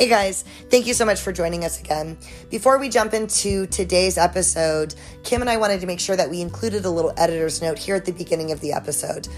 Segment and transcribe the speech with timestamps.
[0.00, 2.16] Hey guys, thank you so much for joining us again.
[2.48, 6.40] Before we jump into today's episode, Kim and I wanted to make sure that we
[6.40, 9.28] included a little editor's note here at the beginning of the episode.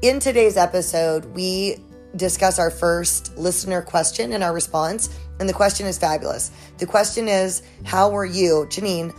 [0.00, 1.78] In today's episode, we
[2.14, 5.10] discuss our first listener question and our response,
[5.40, 6.52] and the question is fabulous.
[6.78, 9.12] The question is How were you, Janine,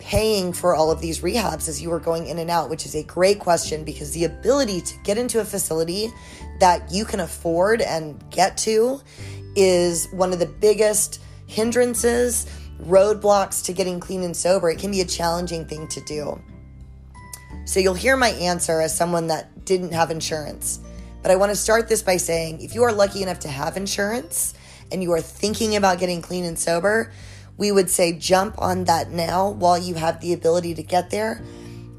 [0.00, 2.68] paying for all of these rehabs as you were going in and out?
[2.68, 6.12] Which is a great question because the ability to get into a facility
[6.60, 9.00] that you can afford and get to
[9.56, 12.46] is one of the biggest hindrances,
[12.82, 14.70] roadblocks to getting clean and sober.
[14.70, 16.40] It can be a challenging thing to do.
[17.64, 20.80] So you'll hear my answer as someone that didn't have insurance.
[21.22, 23.76] But I want to start this by saying if you are lucky enough to have
[23.76, 24.54] insurance
[24.90, 27.12] and you are thinking about getting clean and sober,
[27.56, 31.42] we would say jump on that now while you have the ability to get there.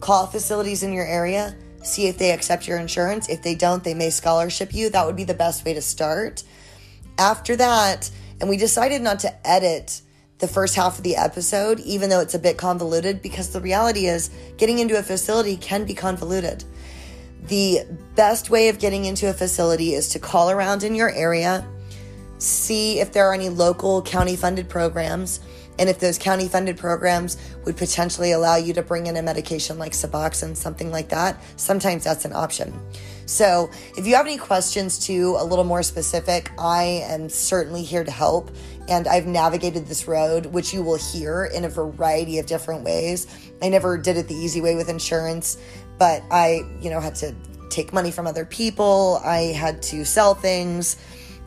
[0.01, 3.29] Call facilities in your area, see if they accept your insurance.
[3.29, 4.89] If they don't, they may scholarship you.
[4.89, 6.43] That would be the best way to start
[7.17, 10.01] after that, and we decided not to edit
[10.39, 14.07] the first half of the episode, even though it's a bit convoluted, because the reality
[14.07, 16.63] is getting into a facility can be convoluted.
[17.47, 21.65] The best way of getting into a facility is to call around in your area,
[22.39, 25.39] see if there are any local county funded programs,
[25.79, 29.79] and if those county funded programs would potentially allow you to bring in a medication
[29.79, 31.41] like Suboxone, something like that.
[31.55, 32.77] Sometimes that's an option.
[33.25, 38.03] So, if you have any questions too, a little more specific, I am certainly here
[38.03, 38.51] to help.
[38.89, 43.27] And I've navigated this road, which you will hear in a variety of different ways.
[43.61, 45.57] I never did it the easy way with insurance,
[45.97, 47.33] but I, you know, had to
[47.69, 49.21] take money from other people.
[49.23, 50.97] I had to sell things.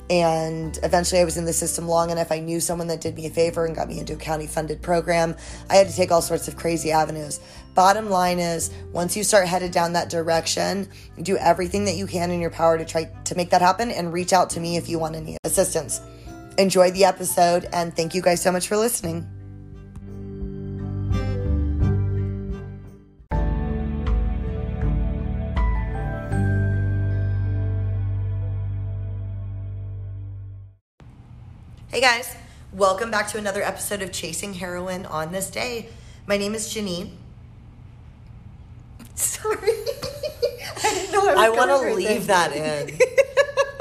[0.09, 2.31] And eventually, I was in the system long enough.
[2.31, 4.81] I knew someone that did me a favor and got me into a county funded
[4.81, 5.35] program.
[5.69, 7.41] I had to take all sorts of crazy avenues.
[7.75, 10.89] Bottom line is, once you start headed down that direction,
[11.23, 14.13] do everything that you can in your power to try to make that happen and
[14.13, 16.01] reach out to me if you want any assistance.
[16.57, 19.36] Enjoy the episode, and thank you guys so much for listening.
[31.97, 32.37] Hey guys,
[32.75, 35.89] welcome back to another episode of Chasing Heroin on this day.
[36.27, 37.13] My name is Janine.
[39.15, 39.57] Sorry.
[39.57, 42.99] I didn't know I, I want to leave that in.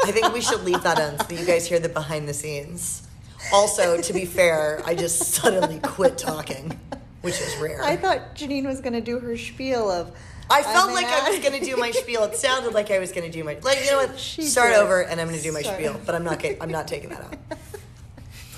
[0.06, 2.34] I think we should leave that in so that you guys hear the behind the
[2.34, 3.06] scenes.
[3.52, 6.80] Also, to be fair, I just suddenly quit talking,
[7.20, 7.84] which is rare.
[7.84, 10.14] I thought Janine was going to do her spiel of.
[10.50, 12.24] I felt I'm like I was going to do my spiel.
[12.24, 13.84] It sounded like I was going to do my like.
[13.84, 14.18] You know what?
[14.18, 14.80] She Start did.
[14.80, 15.84] over, and I'm going to do my Sorry.
[15.84, 16.00] spiel.
[16.06, 16.42] But I'm not.
[16.62, 17.36] I'm not taking that out.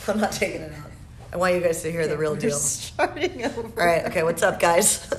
[0.10, 0.92] I'm not taking it out.
[1.34, 2.56] I want you guys to hear the real deal.
[2.56, 3.82] Starting over.
[3.82, 4.06] All right.
[4.06, 4.24] Okay.
[4.24, 5.12] What's up, guys?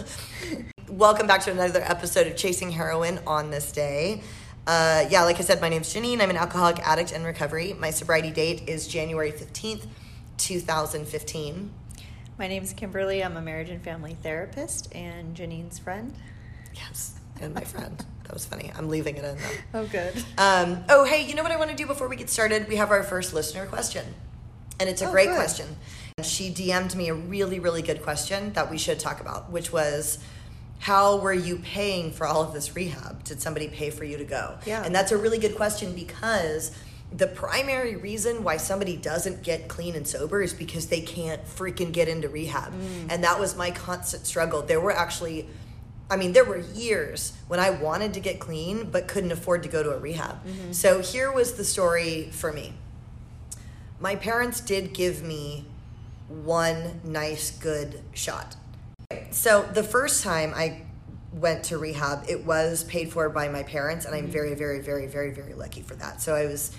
[0.88, 4.22] Welcome back to another episode of Chasing Heroin on this day.
[4.66, 6.22] Uh, yeah, like I said, my name's Janine.
[6.22, 7.74] I'm an alcoholic addict in recovery.
[7.74, 9.86] My sobriety date is January 15th,
[10.38, 11.70] 2015.
[12.38, 13.22] My name's Kimberly.
[13.22, 16.14] I'm a marriage and family therapist and Janine's friend.
[16.74, 17.20] Yes.
[17.42, 18.02] And my friend.
[18.24, 18.72] That was funny.
[18.74, 19.80] I'm leaving it in though.
[19.80, 20.16] Oh, good.
[20.38, 22.68] Um, oh, hey, you know what I want to do before we get started?
[22.68, 24.14] We have our first listener question.
[24.80, 25.36] And it's a Oh, great good.
[25.36, 25.76] question.
[26.22, 30.18] She DM'd me a really, really good question that we should talk about, which was
[30.80, 33.24] how were you paying for all of this rehab?
[33.24, 34.58] Did somebody pay for you to go?
[34.64, 34.84] Yeah.
[34.84, 36.70] And that's a really good question because
[37.10, 41.90] the primary reason why somebody doesn't get clean and sober is because they can't freaking
[41.90, 42.72] get into rehab.
[42.72, 43.06] Mm.
[43.10, 44.62] And that was my constant struggle.
[44.62, 45.48] There were actually
[46.10, 49.68] I mean, there were years when I wanted to get clean but couldn't afford to
[49.68, 50.42] go to a rehab.
[50.44, 50.72] Mm-hmm.
[50.72, 52.72] So here was the story for me.
[54.00, 55.66] My parents did give me
[56.28, 58.56] one nice, good shot.
[59.30, 60.82] So the first time I
[61.32, 64.32] went to rehab, it was paid for by my parents, and I'm mm-hmm.
[64.32, 66.22] very, very, very, very, very lucky for that.
[66.22, 66.70] So I was,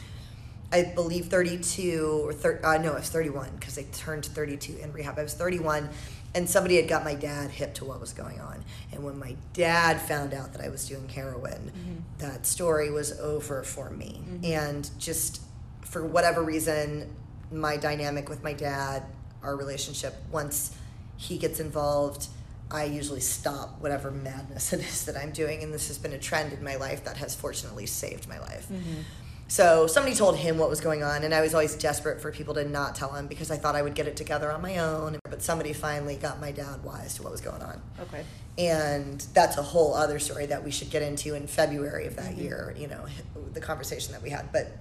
[0.72, 4.94] I believe, 32 or thir- uh, no, I was 31 because I turned 32 in
[4.94, 5.20] rehab.
[5.20, 5.90] I was 31,
[6.36, 8.64] and somebody had got my dad hip to what was going on.
[8.92, 11.96] And when my dad found out that I was doing heroin, mm-hmm.
[12.20, 14.22] that story was over for me.
[14.24, 14.46] Mm-hmm.
[14.46, 15.42] And just
[15.90, 17.14] for whatever reason,
[17.52, 19.04] my dynamic with my dad,
[19.42, 20.76] our relationship, once
[21.18, 22.28] he gets involved,
[22.72, 25.64] I usually stop whatever madness it is that I'm doing.
[25.64, 28.68] And this has been a trend in my life that has fortunately saved my life.
[28.70, 29.02] Mm-hmm.
[29.48, 32.54] So somebody told him what was going on, and I was always desperate for people
[32.54, 35.18] to not tell him because I thought I would get it together on my own.
[35.24, 37.82] But somebody finally got my dad wise to what was going on.
[38.00, 38.24] Okay.
[38.60, 42.34] And that's a whole other story that we should get into in February of that
[42.34, 42.42] mm-hmm.
[42.42, 43.08] year, you know,
[43.54, 44.52] the conversation that we had.
[44.52, 44.78] But,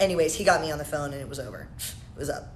[0.00, 1.68] anyways, he got me on the phone and it was over.
[1.78, 2.54] It was up.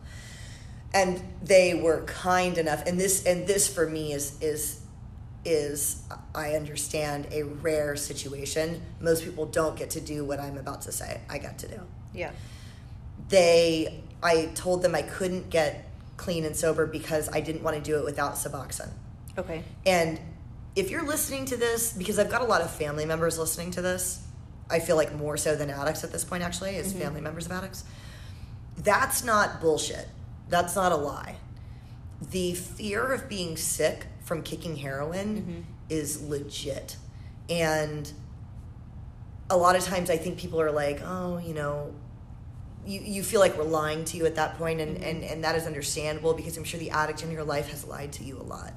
[0.92, 4.80] And they were kind enough, and this and this for me is is
[5.44, 6.02] is
[6.34, 8.82] I understand a rare situation.
[9.00, 11.20] Most people don't get to do what I'm about to say.
[11.30, 11.80] I got to do.
[12.12, 12.32] Yeah.
[13.28, 17.82] they I told them I couldn't get clean and sober because I didn't want to
[17.82, 18.90] do it without Suboxone.
[19.38, 19.62] Okay.
[19.86, 20.20] And
[20.76, 23.82] if you're listening to this, because I've got a lot of family members listening to
[23.82, 24.22] this,
[24.70, 27.02] I feel like more so than addicts at this point, actually, is mm-hmm.
[27.02, 27.84] family members of addicts.
[28.78, 30.08] That's not bullshit.
[30.48, 31.36] That's not a lie.
[32.30, 35.60] The fear of being sick from kicking heroin mm-hmm.
[35.88, 36.96] is legit.
[37.48, 38.10] And
[39.48, 41.92] a lot of times I think people are like, oh, you know,
[42.86, 45.32] you, you feel like we're lying to you at that point and, and, mm-hmm.
[45.32, 48.24] and that is understandable because I'm sure the addict in your life has lied to
[48.24, 48.72] you a lot.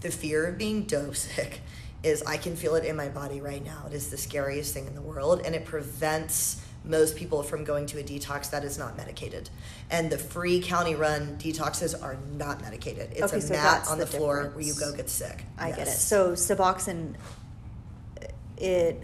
[0.00, 1.60] The fear of being dope sick
[2.02, 3.84] is I can feel it in my body right now.
[3.86, 7.84] It is the scariest thing in the world and it prevents most people from going
[7.86, 9.50] to a detox that is not medicated.
[9.90, 13.10] And the free county run detoxes are not medicated.
[13.12, 15.44] It's Okay, a so mat on the, the floor where you go get sick.
[15.58, 15.90] I get it.
[15.90, 17.16] So Suboxone,
[18.56, 19.02] it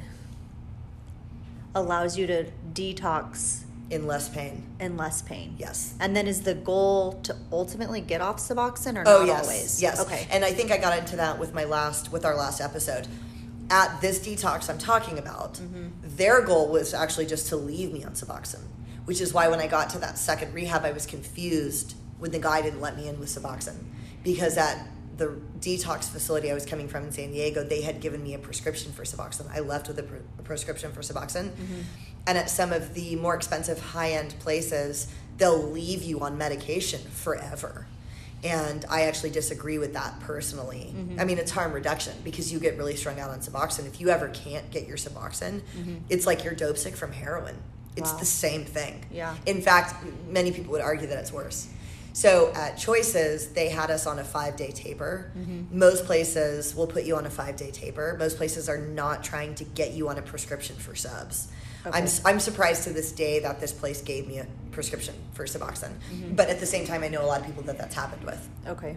[1.75, 4.64] allows you to detox in less pain.
[4.80, 5.54] in less pain.
[5.58, 5.94] Yes.
[6.00, 9.82] And then is the goal to ultimately get off Suboxone or Oh not yes, always?
[9.82, 10.00] yes.
[10.00, 10.26] Okay.
[10.30, 13.06] And I think I got into that with my last with our last episode.
[13.70, 15.86] At this detox I'm talking about, Mm-hmm.
[16.16, 18.64] their goal was actually just to leave me on Suboxone,
[19.06, 22.38] which is why when I got to that second rehab, I was confused when the
[22.38, 23.84] guy didn't let me in with Suboxone
[24.24, 24.86] because at
[25.16, 28.38] the detox facility I was coming from in San Diego, they had given me a
[28.38, 29.50] prescription for Suboxone.
[29.50, 31.50] I left with a, pre- a prescription for Suboxone.
[31.50, 31.80] Mm-hmm.
[32.26, 37.00] And at some of the more expensive high end places, they'll leave you on medication
[37.00, 37.86] forever.
[38.44, 40.92] And I actually disagree with that personally.
[40.94, 41.20] Mm-hmm.
[41.20, 43.86] I mean, it's harm reduction because you get really strung out on Suboxone.
[43.86, 45.62] If you ever can't get your Suboxone,
[46.10, 47.56] it's like you're dope sick from heroin.
[47.96, 48.14] It's Mm-hmm.
[48.16, 48.20] Wow.
[48.20, 49.06] the same thing.
[49.10, 49.34] Yeah.
[49.46, 51.68] In fact, many people would argue that it's worse.
[52.16, 55.30] So at Choices, they had us on a five day taper.
[55.36, 55.78] Mm-hmm.
[55.78, 58.16] Most places will put you on a five day taper.
[58.18, 61.48] Most places are not trying to get you on a prescription for subs.
[61.84, 65.92] I'm, I'm surprised to this day that this place gave me a prescription for Suboxone.
[65.92, 66.34] Mm-hmm.
[66.36, 68.48] But at the same time, I know a lot of people that that's happened with.
[68.66, 68.96] okay.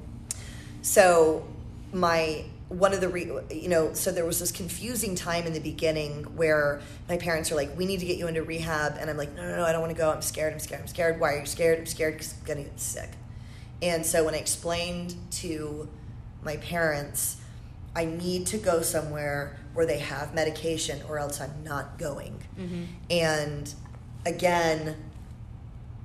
[0.81, 1.45] So
[1.91, 5.59] my one of the re, you know so there was this confusing time in the
[5.59, 9.17] beginning where my parents are like we need to get you into rehab and i'm
[9.17, 10.11] like no no no i don't want to go.
[10.11, 11.19] I'm scared i'm scared i'm scared.
[11.19, 11.79] Why are you scared?
[11.79, 13.09] I'm scared because i'm gonna get sick.
[13.81, 15.89] And so when i explained to
[16.43, 17.37] my parents
[17.95, 22.43] i need to go somewhere where they have medication or else i'm not going.
[22.57, 22.83] Mm-hmm.
[23.09, 23.73] And
[24.27, 24.95] again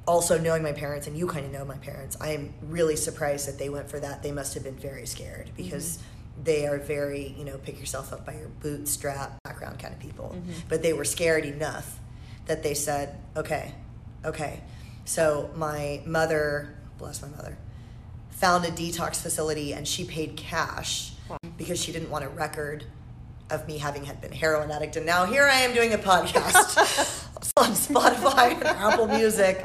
[0.07, 3.59] also knowing my parents and you kind of know my parents i'm really surprised that
[3.59, 4.23] they went for that.
[4.23, 6.14] They must have been very scared because mm-hmm.
[6.43, 10.35] They are very you know pick yourself up by your bootstrap background kind of people.
[10.35, 10.53] Mm-hmm.
[10.69, 11.99] But they were scared enough
[12.47, 13.75] that they said okay
[14.25, 14.63] okay.
[15.05, 17.59] So my mother bless my mother
[18.31, 21.13] found a detox facility and she paid cash
[21.57, 22.85] because she didn't want a record
[23.51, 24.97] of me having had been heroin addict.
[24.97, 29.65] And now here I am doing a podcast on Spotify and Apple Music.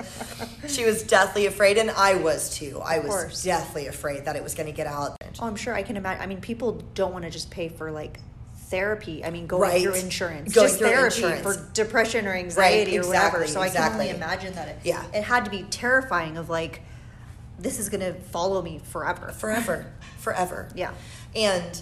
[0.68, 2.82] She was deathly afraid and I was too.
[2.84, 3.44] I was course.
[3.44, 5.16] deathly afraid that it was going to get out.
[5.40, 6.22] Oh, I'm sure I can imagine.
[6.22, 8.20] I mean, people don't want to just pay for like
[8.68, 9.24] therapy.
[9.26, 9.82] I mean, going Right.
[9.82, 11.42] through insurance, Going just through therapy insurance.
[11.42, 13.42] for depression or anxiety or whatever.
[13.42, 15.04] exactly, So I can only imagine that it, Yeah.
[15.14, 16.38] it had to be terrifying.
[16.38, 16.82] Of like,
[17.58, 19.30] this is gonna follow me forever.
[19.32, 19.88] forever,
[20.20, 20.70] forever.
[20.76, 20.92] Yeah.
[21.36, 21.82] And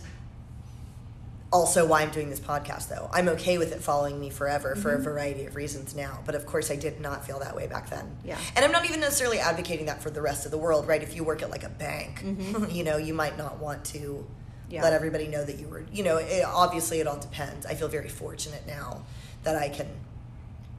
[1.51, 3.09] also why I'm doing this podcast though.
[3.13, 4.99] I'm okay with it following me forever for Mm-hmm.
[5.01, 7.89] a variety of reasons now, but of course I did not feel that way back
[7.89, 8.17] then.
[8.25, 8.37] Yeah.
[8.55, 11.01] And I'm not even necessarily advocating that for the rest of the world, right?
[11.01, 12.23] If you work at like a bank,
[12.69, 14.73] you know, you might not want to Mm-hmm.
[14.75, 14.83] Yeah.
[14.83, 17.65] let everybody know that you were, you know, it, obviously it all depends.
[17.65, 19.03] I feel very fortunate now
[19.43, 19.87] that I can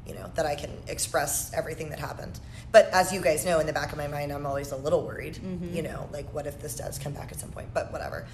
[0.06, 2.38] you know that I can express everything that happened.
[2.70, 5.02] But as you guys know, in the back of my mind, I'm always a little
[5.06, 5.36] worried.
[5.36, 5.74] Mm-hmm.
[5.74, 7.68] You know, like what if this does come back at some point?
[7.72, 8.26] But whatever.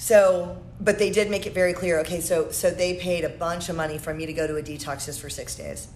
[0.00, 2.00] So, but they did make it very clear.
[2.00, 4.62] Okay, so so they paid a bunch of money for me to go to a
[4.62, 5.88] detox just for six days,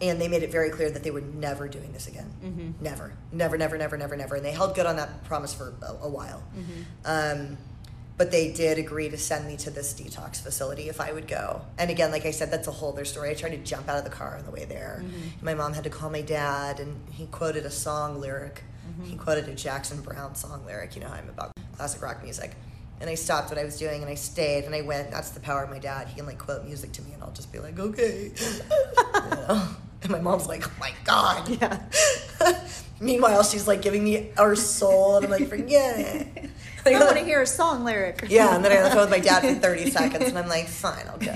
[0.00, 2.28] and they made it very clear that they were never doing this again.
[2.44, 2.70] Mm-hmm.
[2.82, 4.34] Never, never, never, never, never, never.
[4.34, 6.42] And they held good on that promise for a, a while.
[7.04, 7.56] Um,
[8.16, 11.62] but they did agree to send me to this detox facility if I would go.
[11.78, 13.30] And again, like I said, that's a whole other story.
[13.30, 15.04] I tried to jump out of the car on the way there.
[15.40, 18.64] My mom had to call my dad, and he quoted a song lyric.
[19.04, 20.96] He quoted a Jackson Browne song lyric.
[20.96, 22.56] You know how I'm about classic rock music.
[23.00, 25.10] And I stopped what I was doing and I stayed and I went.
[25.10, 26.08] That's the power of my dad.
[26.08, 28.32] He can like quote music to me and I'll just be like, okay.
[30.04, 31.48] And my mom's like, oh my God.
[31.48, 31.82] Yeah.
[33.00, 36.50] Meanwhile, she's like giving me her soul and I'm like, forget it.
[36.86, 38.26] I don't want to hear a song lyric.
[38.28, 41.06] Yeah, and then I phone with my dad for 30 seconds, and I'm like, fine,
[41.08, 41.32] I'll go.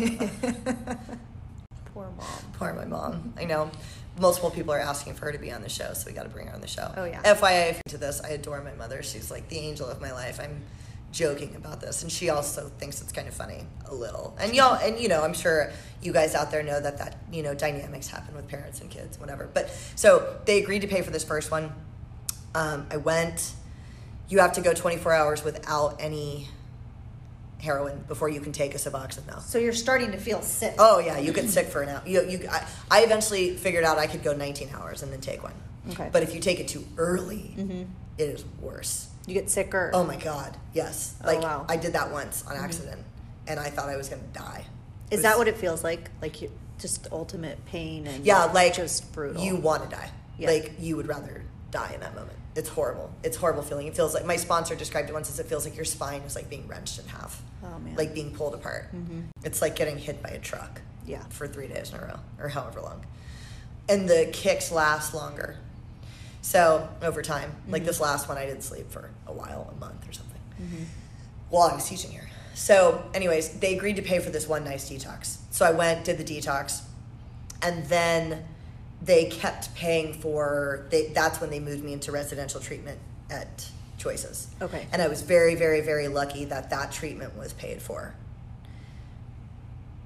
[1.94, 2.26] Poor mom.
[2.52, 3.32] Poor my mom.
[3.38, 3.70] I know.
[4.20, 6.28] Multiple people are asking for her to be on the show, so we got to
[6.28, 6.92] bring her on the show.
[6.94, 7.22] Oh, yeah.
[7.22, 9.02] FYI, to this, I adore my mother.
[9.02, 10.38] She's like the angel of my life.
[10.38, 10.62] I'm
[11.12, 14.36] joking about this, and she also thinks it's kind of funny a little.
[14.38, 15.72] And y'all, and you know, I'm sure
[16.02, 19.18] you guys out there know that that you know dynamics happen with parents and kids,
[19.18, 19.48] whatever.
[19.52, 21.72] But so they agreed to pay for this first one.
[22.54, 23.52] Um, I went.
[24.28, 26.48] You have to go 24 hours without any
[27.60, 29.40] heroin before you can take a Suboxone.
[29.42, 30.74] So you're starting to feel sick.
[30.78, 32.02] Oh yeah, you get sick for an hour.
[32.06, 35.42] You, you, I, I eventually figured out I could go 19 hours and then take
[35.42, 35.54] one.
[35.90, 36.10] Okay.
[36.12, 37.54] But if you take it too early,
[38.18, 39.07] it is worse.
[39.28, 39.90] You get sicker.
[39.92, 41.14] Oh my god, yes.
[41.22, 41.66] Oh, Like wow.
[41.68, 42.64] I did that once on mm-hmm.
[42.64, 43.02] accident,
[43.46, 44.64] and I thought I was gonna die.
[45.10, 46.10] It Is that what it feels like?
[46.22, 49.42] Like you, just ultimate pain and Yeah, like just brutal.
[49.42, 50.10] You want to die.
[50.38, 50.50] Yeah.
[50.50, 52.38] Like you would rather die in that moment.
[52.56, 53.10] It's horrible.
[53.22, 53.86] It's a horrible feeling.
[53.86, 56.34] It feels like my sponsor described it once as it feels like your spine is
[56.34, 57.42] like being wrenched in half.
[57.62, 57.96] Oh, man.
[57.96, 58.86] Like being pulled apart.
[58.94, 59.20] Mm-hmm.
[59.44, 60.80] It's like getting hit by a truck.
[61.06, 61.22] Yeah.
[61.28, 63.04] For three days in a row or however long,
[63.88, 65.56] and the kicks last longer.
[66.42, 70.08] So over time, like this last one, I didn't sleep for a while, a month
[70.08, 70.84] or something, mm-hmm.
[71.50, 72.28] while I was teaching here.
[72.54, 75.38] So, anyways, they agreed to pay for this one nice detox.
[75.50, 76.82] So I went, did the detox,
[77.62, 78.44] and then
[79.00, 80.86] they kept paying for.
[80.90, 82.98] They, that's when they moved me into residential treatment
[83.30, 84.46] at Choices.
[84.62, 84.86] Okay.
[84.92, 88.14] And I was very, very, very lucky that that treatment was paid for.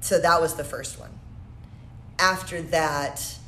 [0.01, 1.11] So that was the first one.
[2.19, 3.39] After that,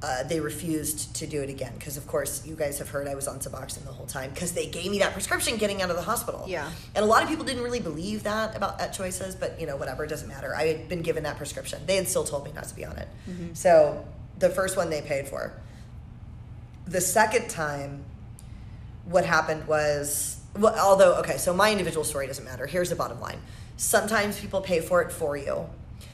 [0.00, 3.16] uh, they refused to do it again because, of course, you guys have heard I
[3.16, 5.96] was on Suboxone the whole time because they gave me that prescription getting out of
[5.96, 6.44] the hospital.
[6.46, 6.70] Yeah.
[6.94, 9.76] And a lot of people didn't really believe that about at Choices, but you know,
[9.76, 10.54] whatever, it doesn't matter.
[10.54, 11.82] I had been given that prescription.
[11.86, 13.08] They had still told me not to be on it.
[13.54, 14.04] So
[14.38, 15.52] the first one they paid for.
[16.86, 18.04] The second time,
[19.04, 22.66] what happened was, well, although, okay, so my individual story doesn't matter.
[22.66, 23.40] Here's the bottom line
[23.76, 25.68] sometimes people pay for it for you.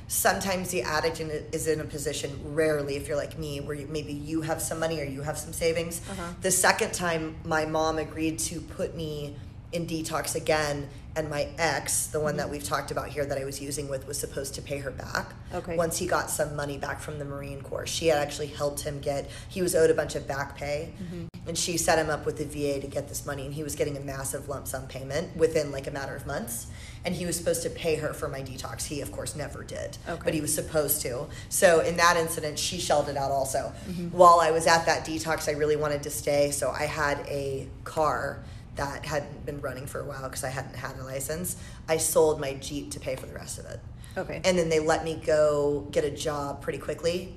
[0.06, 3.86] Sometimes the addict in, is in a position, rarely, if you're like me, where you,
[3.86, 6.00] maybe you have some money or you have some savings.
[6.10, 6.22] Uh-huh.
[6.42, 9.36] The second time, my mom agreed to put me
[9.72, 12.52] in detox again, and my ex, the one that mm-hmm.
[12.52, 15.32] we've talked about here that I was using with, was supposed to pay her back.
[15.52, 15.76] Okay.
[15.76, 19.00] Once he got some money back from the Marine Corps, she had actually helped him
[19.00, 19.30] get.
[19.48, 21.26] He was owed a bunch of back pay, mm-hmm.
[21.46, 23.74] and she set him up with the VA to get this money, and he was
[23.76, 26.66] getting a massive lump sum payment within like a matter of months.
[27.04, 28.86] And he was supposed to pay her for my detox.
[28.86, 30.22] He, of course, never did, Okay.
[30.24, 31.26] but he was supposed to.
[31.50, 33.72] So in that incident, she shelled it out also.
[33.86, 34.08] Mm-hmm.
[34.08, 37.68] While I was at that detox, I really wanted to stay, so I had a
[37.84, 38.42] car
[38.76, 41.56] that hadn't been running for a while because I hadn't had a license.
[41.88, 43.80] I sold my Jeep to pay for the rest of it.
[44.16, 44.40] Okay.
[44.44, 47.36] And then they let me go get a job pretty quickly.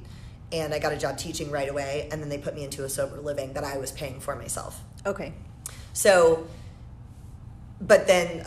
[0.52, 2.08] And I got a job teaching right away.
[2.12, 4.82] And then they put me into a sober living that I was paying for myself.
[5.06, 5.34] okay.
[5.94, 6.46] So,
[7.80, 8.44] but then,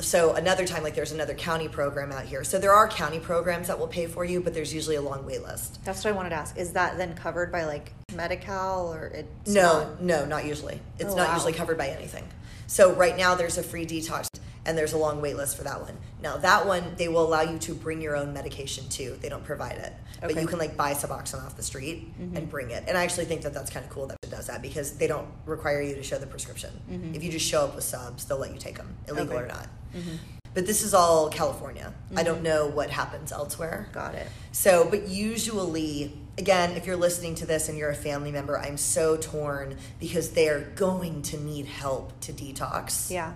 [0.00, 2.44] so another time, like there's another county program out here.
[2.44, 5.24] So there are county programs that will pay for you, but there's usually a long
[5.24, 5.82] wait list.
[5.84, 6.56] That's what I wanted to ask.
[6.58, 10.02] Is that then covered by like Medi-Cal or it's No, not?
[10.02, 10.80] no, not usually.
[10.98, 11.34] It's Oh, not wow.
[11.34, 12.24] usually covered by anything.
[12.66, 14.26] So right now there's a free detox
[14.66, 15.96] and there's a long wait list for that one.
[16.22, 19.18] Now that one they will allow you to bring your own medication too.
[19.20, 19.92] They don't provide it.
[20.20, 20.32] But Okay.
[20.34, 20.40] Mm-hmm.
[20.42, 22.84] you can like buy Suboxone off the street and bring it.
[22.88, 25.06] And I actually think that that's kind of cool that it does that because they
[25.06, 26.70] don't require you to show the prescription.
[27.14, 29.36] If you just show up with subs, they'll let you take them, illegal Mm-hmm.
[29.36, 29.44] Okay.
[29.44, 29.68] or not.
[29.94, 30.16] Mm-hmm.
[30.54, 31.92] But this is all California.
[32.16, 33.88] I don't know what happens elsewhere.
[33.92, 34.28] Got it.
[34.52, 38.76] So, but usually, again, if you're listening to this and you're a family member, I'm
[38.76, 43.10] so torn because they're going to need help to detox.
[43.10, 43.32] Yeah.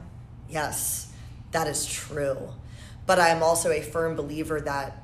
[0.49, 1.08] Yes,
[1.59, 2.55] that is true.
[3.07, 5.03] But I'm also a firm believer that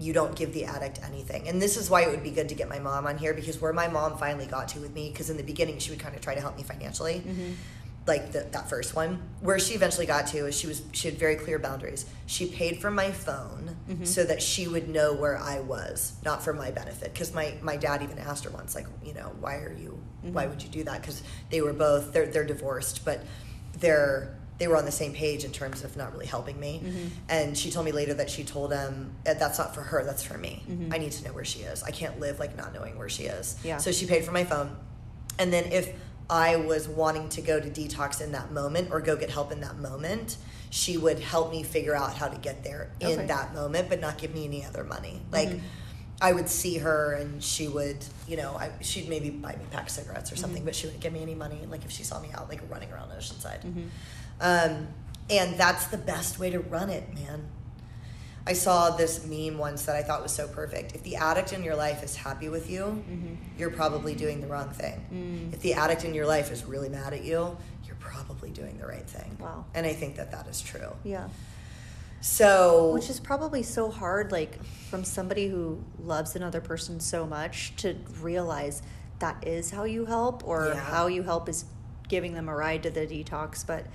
[0.00, 1.48] you don't give the addict anything.
[1.48, 3.60] And this is why it would be good to get my mom on here because
[3.60, 6.16] where my mom finally got to with me, because in the beginning she would kind
[6.16, 7.52] of try to help me financially, mm-hmm.
[8.06, 11.18] like the, that first one, where she eventually got to is she was she had
[11.18, 12.04] very clear boundaries.
[12.26, 14.04] She paid for my phone mm-hmm.
[14.04, 17.12] so that she would know where I was, not for my benefit.
[17.12, 20.42] Because my my dad even asked her once, like, you know, why are you, why
[20.42, 20.50] mm-hmm.
[20.50, 21.00] would you do that?
[21.00, 23.20] Because they were both they're they're divorced, but
[23.78, 26.80] they're they were on the same page in terms of not really helping me.
[26.84, 27.06] Mm-hmm.
[27.28, 30.22] And she told me later that she told him "Eh, that's not for her, that's
[30.22, 30.62] for me.
[30.92, 31.82] I need to know where she is.
[31.82, 33.54] I can't live like not knowing where she is.
[33.58, 33.66] Mm-hmm.
[33.68, 33.78] Yeah.
[33.78, 34.76] So she paid for my phone.
[35.40, 35.92] And then if
[36.30, 39.60] I was wanting to go to detox in that moment or go get help in
[39.62, 40.36] that moment,
[40.70, 43.16] she would help me figure out how to get there in Okay.
[43.16, 43.26] Mm-hmm.
[43.26, 45.20] that moment, but not give me any other money.
[45.32, 45.50] Like
[46.20, 47.96] I would see her and she would,
[48.28, 50.40] you know, I, she'd maybe buy me a pack of cigarettes or Mm-hmm.
[50.40, 51.58] something, but she wouldn't give me any money.
[51.68, 53.64] Like if she saw me out, like running around Oceanside.
[53.64, 53.82] Mm-hmm.
[54.42, 54.88] Um,
[55.30, 57.46] and that's the best way to run it, man.
[58.44, 60.96] I saw this meme once that I thought was so perfect.
[60.96, 63.34] If the addict in your life is happy with you, Mm-hmm.
[63.56, 65.06] you're probably doing the wrong thing.
[65.14, 65.54] Mm.
[65.54, 67.56] If the addict in your life is really mad at you,
[67.86, 69.36] you're probably doing the right thing.
[69.40, 69.64] Wow.
[69.74, 70.92] And I think that that is true.
[71.04, 71.28] Yeah.
[72.20, 77.74] So, Which is probably so hard, like from somebody who loves another person so much
[77.76, 78.82] to realize
[79.20, 80.80] that is how you help, or Yeah.
[80.80, 81.64] how you help is
[82.08, 83.64] giving them a ride to the detox.
[83.66, 83.86] But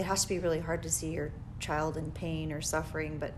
[0.00, 1.30] it has to be really hard to see your
[1.60, 3.32] child in pain or suffering, but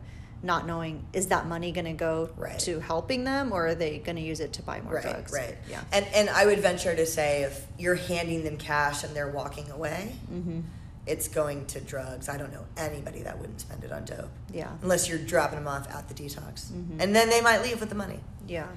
[0.45, 2.59] not knowing is that money going to go Right.
[2.61, 5.33] to helping them or are they going to use it to buy more right, drugs?
[5.33, 5.57] right.
[5.69, 5.81] Yeah.
[5.93, 9.71] And and I would venture to say if you're handing them cash and they're walking
[9.71, 10.61] away, Mm-hmm.
[11.07, 12.29] it's going to drugs.
[12.29, 14.31] I don't know anybody that wouldn't spend it on dope.
[14.53, 14.71] Yeah.
[14.83, 17.01] Unless you're dropping them off at the detox, Mm-hmm.
[17.01, 18.21] and then they might leave with the money.
[18.49, 18.69] Yeah.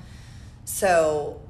[0.66, 1.42] So,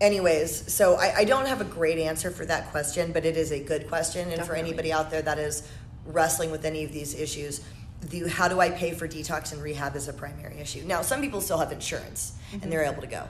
[0.00, 3.50] anyways, so I, I don't have a great answer for that question, but it is
[3.52, 4.30] a good question.
[4.30, 5.66] And for anybody out there that is
[6.06, 7.60] wrestling with any of these issues,
[8.00, 10.82] the how do I pay for detox and rehab is a primary issue.
[10.84, 12.70] Now, some people still have insurance and mm-hmm.
[12.70, 13.28] they're able to go.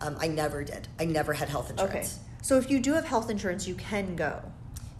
[0.00, 0.86] Um, I never did.
[1.00, 1.90] I never had health insurance.
[1.90, 1.98] Okay.
[2.00, 2.24] insurance.
[2.42, 4.40] So if you do have health insurance, you can go.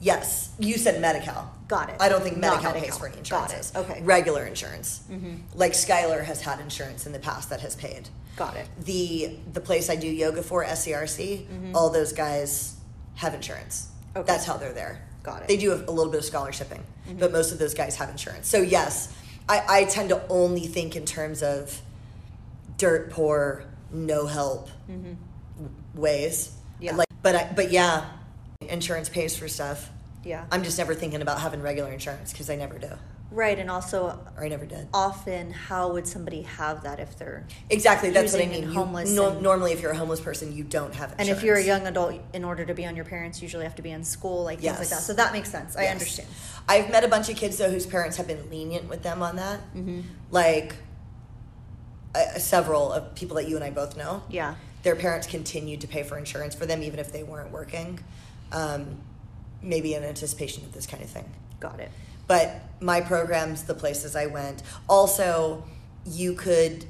[0.01, 1.53] Yes, you said Medi-Cal.
[1.67, 1.97] Got it.
[2.01, 2.83] I don't think Medi-Cal, Medi-Cal.
[2.83, 3.73] pays for any Got it.
[3.75, 4.01] Okay.
[4.03, 5.03] Regular insurance.
[5.11, 5.59] Mm-hmm.
[5.59, 8.09] Like Skylar has had insurance in the past that has paid.
[8.37, 8.69] Got it.
[8.85, 11.75] the the place I do yoga for, SCRC, mm-hmm.
[11.75, 12.77] all those guys
[13.17, 13.89] have insurance.
[14.15, 14.25] Okay.
[14.25, 15.08] That's how they're there.
[15.29, 15.49] Got it.
[15.49, 17.19] They do have a little bit of scholarshiping, mm-hmm.
[17.19, 18.49] but most of those guys have insurance.
[18.49, 19.15] So yes,
[19.49, 21.81] I, I tend to only think in terms of
[22.79, 25.15] dirt poor, no help mm-hmm.
[25.95, 26.57] ways.
[26.81, 26.97] Yeah.
[26.97, 28.07] Like, but I, but yeah,
[28.63, 29.91] insurance pays for stuff.
[30.25, 30.47] Yeah.
[30.51, 32.93] I'm just never thinking about having regular insurance because I never do,
[33.31, 33.59] right.
[33.59, 34.89] And also, or I never did.
[34.95, 37.47] often, how would somebody have that if they're.
[37.71, 38.65] Exactly, that's what I mean.
[38.65, 41.43] and You- homeless and- normally, if you're a homeless person, you don't have And if
[41.43, 43.91] you're a young adult, in order to be on your parents, usually have to be
[43.91, 44.91] in school, like things like Yes.
[44.91, 45.01] that.
[45.03, 45.77] So that makes sense.
[45.77, 46.29] I understand.
[46.69, 49.37] I've met a bunch of kids though whose parents have been lenient with them on
[49.37, 49.61] that.
[49.75, 50.01] Mm-hmm.
[50.31, 50.75] Like
[52.15, 54.23] uh, several of people that you and I both know.
[54.29, 54.55] Yeah.
[54.83, 58.01] Their parents continued to pay for insurance for them even if they weren't working,
[58.53, 58.99] um,
[59.63, 61.31] maybe in anticipation of this kind of thing.
[61.61, 61.91] Got it.
[62.29, 65.65] But my programs, the places I went, also
[66.07, 66.87] you could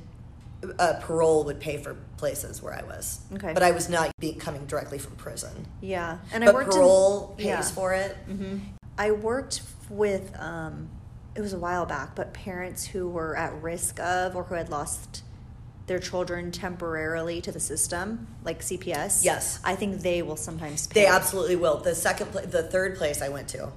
[0.79, 3.21] uh, parole would pay for places where I was.
[3.35, 3.53] Okay.
[3.55, 5.67] But I was not being coming directly from prison.
[5.81, 6.19] Yeah.
[6.33, 7.63] And I worked parole in, pays yeah.
[7.63, 8.17] for it.
[8.99, 10.89] I worked with, um,
[11.35, 14.69] it was a while back, but parents who were at risk of or who had
[14.69, 15.23] lost
[15.87, 19.25] their children temporarily to the system, like CPS.
[19.25, 19.61] Yes.
[19.65, 21.03] I think they will sometimes pay.
[21.03, 21.79] They absolutely will.
[21.79, 23.71] The second, pla- the third place I went to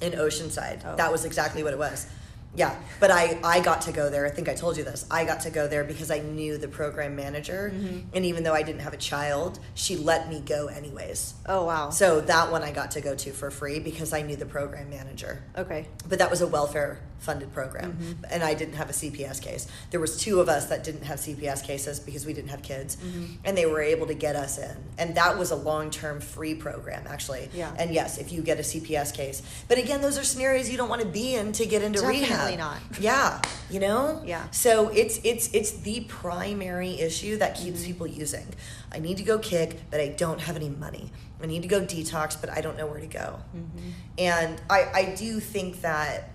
[0.00, 0.96] in Oceanside, Oh.
[0.96, 2.06] that was exactly what it was.
[2.54, 4.26] Yeah, but I I got to go there.
[4.26, 5.04] I think I told you this.
[5.10, 8.08] I got to go there because I knew the program manager, mm-hmm.
[8.14, 11.34] and even though I didn't have a child, she let me go anyways.
[11.46, 11.90] Oh, wow.
[11.90, 14.88] So that one I got to go to for free because I knew the program
[14.88, 15.42] manager.
[15.56, 15.86] okay.
[16.08, 18.24] But that was a welfare funded program, Mm-hmm.
[18.30, 19.66] and I didn't have a CPS case.
[19.90, 22.96] There was two of us that didn't have CPS cases because we didn't have kids,
[22.96, 23.24] Mm-hmm.
[23.44, 24.76] and they were able to get us in.
[24.98, 27.48] And that was a long term free program actually.
[27.52, 27.72] Yeah.
[27.78, 30.88] And yes, if you get a CPS case, but again, those are scenarios you don't
[30.88, 32.28] want to be in to get into rehab.
[32.28, 32.58] Definitely rehab.
[32.92, 33.00] not.
[33.00, 34.22] Yeah, you know.
[34.24, 34.48] Yeah.
[34.50, 37.86] So it's it's it's the primary issue that keeps Mm-hmm.
[37.86, 38.46] people using.
[38.92, 41.12] I need to go kick, but I don't have any money.
[41.42, 43.38] I need to go detox, but I don't know where to go.
[43.56, 43.88] Mm-hmm.
[44.18, 46.30] And I, I do think that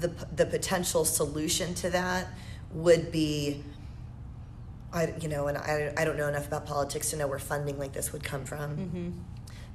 [0.00, 2.28] the the potential solution to that
[2.72, 3.62] would be
[4.92, 7.78] I you know and I, I don't know enough about politics to know where funding
[7.78, 9.10] like this would come from Mm-hmm.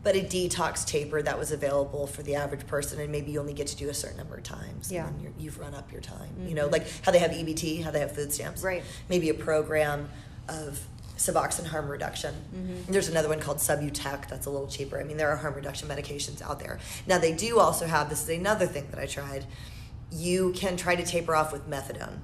[0.03, 3.53] but a detox taper that was available for the average person and maybe you only
[3.53, 5.07] get to do a certain number of times Yeah.
[5.07, 7.91] and you're, you've run up your time you know like how they have EBT how
[7.91, 8.83] they have food stamps Right.
[9.09, 10.09] maybe a program
[10.47, 10.79] of
[11.17, 12.33] Suboxone harm reduction.
[12.55, 12.93] Mm-hmm.
[12.93, 15.01] There's another one called Subutex that's a little cheaper.
[15.01, 16.79] I mean, there are harm reduction medications out there.
[17.07, 19.45] Now, they do also have this is another thing that I tried.
[20.11, 22.19] You can try to taper off with methadone.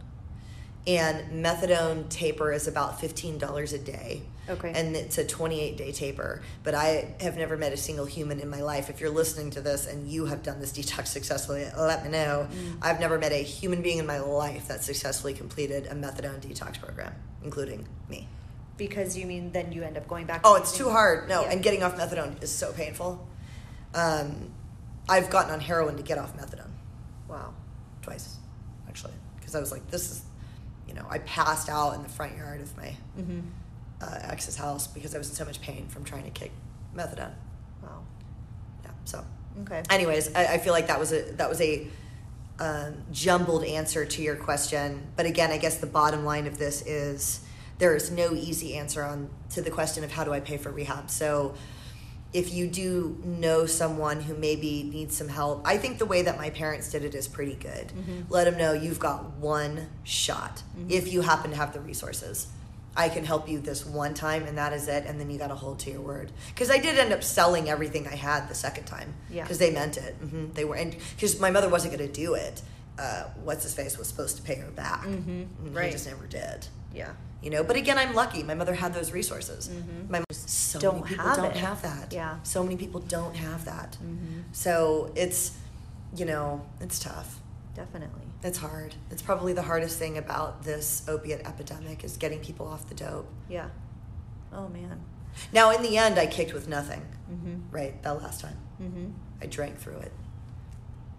[0.88, 4.22] And methadone taper is about $15 a day.
[4.48, 4.72] Okay.
[4.76, 6.44] And it's a 28 day taper.
[6.64, 8.90] But I have never met a single human in my life.
[8.92, 12.48] If you're listening to this and you have done this detox successfully, let me know.
[12.52, 12.78] Mm.
[12.84, 16.80] I've never met a human being in my life that successfully completed a methadone detox
[16.80, 18.28] program, including me.
[18.78, 20.42] Because you mean then you end up going back.
[20.44, 21.28] Oh, to it's too hard.
[21.28, 21.52] No, Yeah.
[21.52, 23.28] and getting off methadone is so painful.
[23.96, 24.52] Um,
[25.10, 26.72] I've gotten on heroin to get off methadone
[27.28, 27.54] Wow.
[28.06, 28.38] Twice,
[28.88, 30.22] actually, because I was like, this is,
[30.88, 33.40] you know, I passed out in the front yard of my Mm-hmm.
[34.02, 36.52] uh, ex's house because I was in so much pain from trying to kick
[36.96, 37.34] methadone.
[37.82, 38.04] Wow.
[38.84, 38.92] Yeah.
[39.06, 39.26] So,
[39.64, 39.82] Okay.
[39.90, 41.88] anyways, I, I feel like that was a that was a
[42.60, 45.02] um, jumbled answer to your question.
[45.16, 47.40] But again, I guess the bottom line of this is
[47.80, 50.72] there is no easy answer on to the question of how do I pay for
[50.72, 51.10] rehab.
[51.10, 51.56] So
[52.36, 56.38] if you do know someone who maybe needs some help, I think the way that
[56.38, 57.94] my parents did it is pretty good.
[58.30, 62.48] Let them know you've got one shot if you happen to have the resources.
[62.98, 65.48] I can help you this one time and that is it, and then you got
[65.48, 66.32] to hold to your word.
[66.50, 69.14] Because I did end up selling everything I had the second time.
[69.30, 69.44] Yeah.
[69.44, 70.22] Because they meant it.
[70.22, 70.54] Mm-hmm.
[70.54, 72.62] They were, and because my mother wasn't going to do it.
[72.98, 75.06] Uh, what's his face was supposed to pay her back.
[75.06, 75.88] And Right.
[75.88, 76.68] He just never did.
[76.94, 77.12] Yeah.
[77.46, 78.42] You know, but again, I'm lucky.
[78.42, 79.70] My mother had those resources.
[80.10, 81.58] My so don't many people have don't it.
[81.58, 82.12] have that.
[82.12, 82.40] Yeah.
[82.42, 83.98] So many people don't have that.
[84.52, 85.56] So it's
[86.16, 87.40] you know, it's tough.
[87.76, 88.22] Definitely.
[88.42, 88.96] It's hard.
[89.12, 93.28] It's probably the hardest thing about this opiate epidemic is getting people off the dope.
[93.48, 93.68] Yeah.
[94.52, 95.02] Oh man.
[95.54, 97.02] Now, in the end, I kicked with nothing.
[97.32, 97.56] Mm-hmm.
[97.70, 99.08] Right, that last time Mm-hmm.
[99.42, 100.12] I drank through it,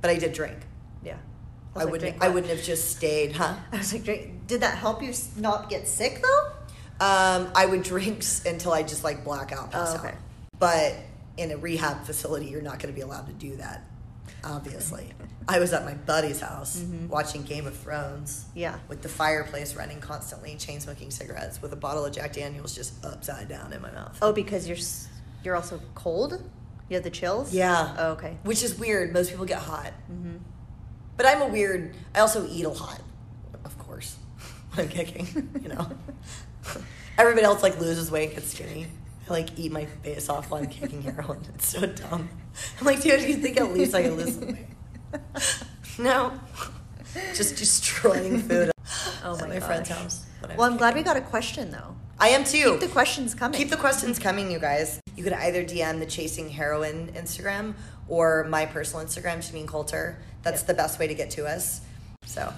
[0.00, 0.58] but I did drink.
[1.04, 1.18] Yeah.
[1.80, 2.22] I, like, wouldn't.
[2.22, 3.54] I wouldn't have just stayed, huh?
[3.72, 4.46] I was like, drink.
[4.46, 6.52] Did that help you not get sick though?
[7.04, 10.08] Um, I would drink until I just like black out, pass Oh, okay.
[10.08, 10.14] out.
[10.58, 10.94] But
[11.36, 13.84] in a rehab facility, you're not going to be allowed to do that.
[14.44, 15.12] Obviously,
[15.48, 17.08] I was at my buddy's house Mhm.
[17.08, 18.46] watching Game of Thrones.
[18.54, 18.78] Yeah.
[18.88, 23.04] With the fireplace running constantly, chain smoking cigarettes with a bottle of Jack Daniels just
[23.04, 24.16] upside down in my mouth.
[24.22, 24.78] Oh, because you're
[25.44, 26.42] you're also cold.
[26.88, 27.52] You have the chills.
[27.52, 27.94] Yeah.
[27.98, 28.38] Oh, okay.
[28.44, 29.12] Which is weird.
[29.12, 29.92] Most people get hot.
[30.10, 30.36] Mm-hmm.
[31.16, 31.94] But I'm a weird.
[32.14, 33.00] I also eat a lot,
[33.64, 34.16] of course,
[34.74, 35.26] when I'm kicking.
[35.62, 35.88] You know,
[37.18, 38.86] everybody else like loses weight, gets skinny.
[39.28, 41.40] I like eat my face off while I'm kicking heroin.
[41.54, 42.28] It's so dumb.
[42.78, 44.66] I'm like, dude, do you think at least I can lose some weight?
[45.98, 46.38] No,
[47.34, 48.70] just destroying food.
[49.24, 50.26] Oh at my my friend's house.
[50.42, 51.96] I'm Well, I'm glad we got a question though.
[52.18, 52.72] I am too.
[52.72, 53.56] Keep the questions coming.
[53.58, 55.00] Keep the questions coming, you guys.
[55.16, 57.74] You could either DM the Chasing Heroin Instagram
[58.08, 60.18] or my personal Instagram, Janine Coulter.
[60.46, 60.66] That's Yep.
[60.68, 61.80] the best way to get to us.
[62.24, 62.52] So,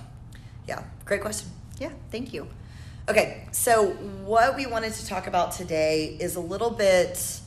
[0.67, 1.49] yeah, great question.
[1.79, 1.89] Yeah.
[2.13, 2.47] Thank you.
[3.09, 3.93] Okay, so
[4.27, 7.41] what we wanted to talk about today is a little bit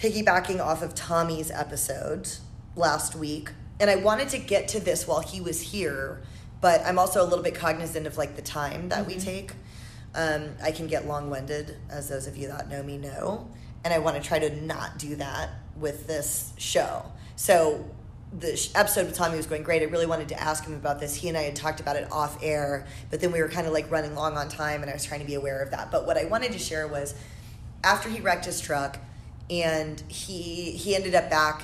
[0.00, 2.26] piggybacking off of Tommy's episode
[2.74, 3.50] last week.
[3.78, 6.22] And I wanted to get to this while he was here,
[6.62, 9.52] but I'm also a little bit cognizant of like the time that we take.
[10.14, 13.50] Um, I can get long winded, as those of you that know me know.
[13.84, 17.04] And I want to try to not do that with this show.
[17.36, 17.84] So
[18.36, 19.82] the episode with Tommy was going great.
[19.82, 21.14] I really wanted to ask him about this.
[21.14, 23.72] He and I had talked about it off air, but then we were kind of
[23.72, 25.90] like running long on time, and I was trying to be aware of that.
[25.92, 27.14] But what I wanted to share was
[27.84, 28.98] after he wrecked his truck,
[29.48, 31.62] and he he ended up back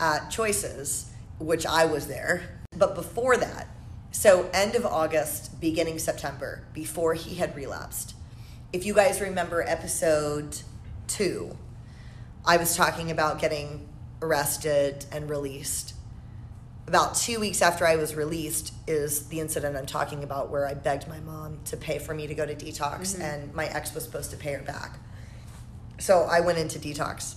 [0.00, 2.60] at Choices, which I was there.
[2.76, 3.68] But before that,
[4.10, 8.14] so end of August, beginning September, before he had relapsed.
[8.72, 10.60] If you guys remember episode
[11.08, 11.56] two,
[12.44, 13.86] I was talking about getting
[14.22, 15.92] arrested and released.
[16.88, 20.74] About two weeks after I was released is the incident I'm talking about where I
[20.74, 23.22] begged my mom to pay for me to go to detox mm-hmm.
[23.22, 25.00] and my ex was supposed to pay her back.
[25.98, 27.34] So I went into detox.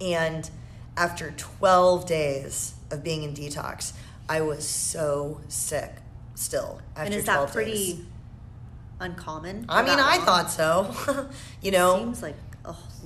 [0.00, 0.48] And
[0.96, 3.92] after 12 days of being in detox,
[4.28, 5.96] I was so sick
[6.36, 6.80] still.
[6.94, 8.04] After and is 12 that pretty days.
[9.00, 9.66] uncommon?
[9.68, 10.26] I mean, I long?
[10.26, 11.28] thought so.
[11.62, 12.36] you know, seems like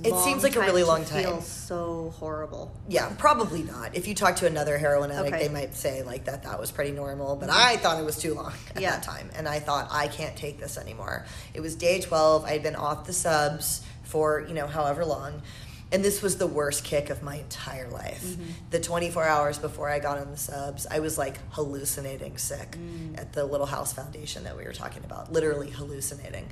[0.03, 2.75] It seems like a really long Feel Feels so horrible.
[2.87, 3.95] Yeah, probably not.
[3.95, 5.47] If you talk to another heroin addict, Okay.
[5.47, 7.59] they might say like that that was pretty normal, but mm-hmm.
[7.59, 8.91] I thought it was too long at Yeah.
[8.91, 11.25] that time, and I thought I can't take this anymore.
[11.53, 12.45] It was day twelve.
[12.45, 15.41] I had been off the subs for you know however long,
[15.91, 18.23] and this was the worst kick of my entire life.
[18.23, 18.43] Mm-hmm.
[18.71, 22.71] The twenty four hours before I got on the subs, I was like hallucinating sick
[22.77, 23.17] mm.
[23.17, 26.49] at the Little House Foundation that we were talking about, literally hallucinating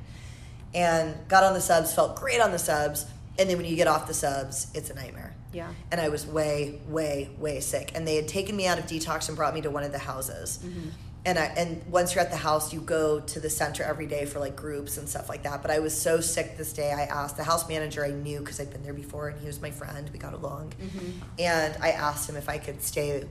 [0.73, 3.05] and got on the subs, felt great on the subs,
[3.37, 5.33] and then when you get off the subs, it's a nightmare.
[5.53, 5.71] Yeah.
[5.91, 7.91] And I was way, way, way sick.
[7.95, 9.99] And they had taken me out of detox and brought me to one of the
[9.99, 10.59] houses.
[10.63, 10.89] Mm-hmm.
[11.23, 14.25] And I and once you're at the house, you go to the center every day
[14.25, 15.61] for like groups and stuff like that.
[15.61, 16.91] But I was so sick this day.
[16.91, 19.61] I asked the house manager I knew because I'd been there before, and he was
[19.61, 20.09] my friend.
[20.11, 21.19] We got along, mm-hmm.
[21.37, 23.23] and I asked him if I could stay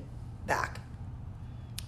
[0.46, 0.79] back,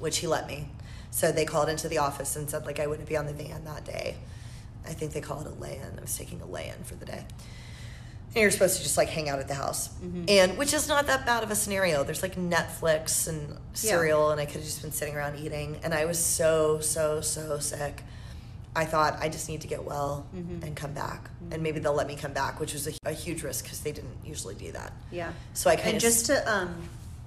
[0.01, 0.69] which he let me.
[1.13, 3.65] So they called into the office and said like I wouldn't be on the van
[3.65, 4.17] that day.
[4.87, 5.99] I think they call it a lay-in.
[5.99, 7.25] I was taking a lay-in for the day.
[8.35, 10.25] And you're supposed to just like hang out at the house, mm-hmm.
[10.27, 12.03] and which is not that bad of a scenario.
[12.03, 15.79] There's like Netflix and cereal, and I could have just been sitting around eating.
[15.85, 18.03] And I was so so so sick.
[18.75, 20.65] I thought I just need to get well mm-hmm.
[20.65, 21.63] and come back, and mm-hmm.
[21.63, 24.17] maybe they'll let me come back, which was a, a huge risk because they didn't
[24.25, 24.95] usually do that.
[25.11, 25.33] Yeah.
[25.53, 26.75] So I kind and of just to um,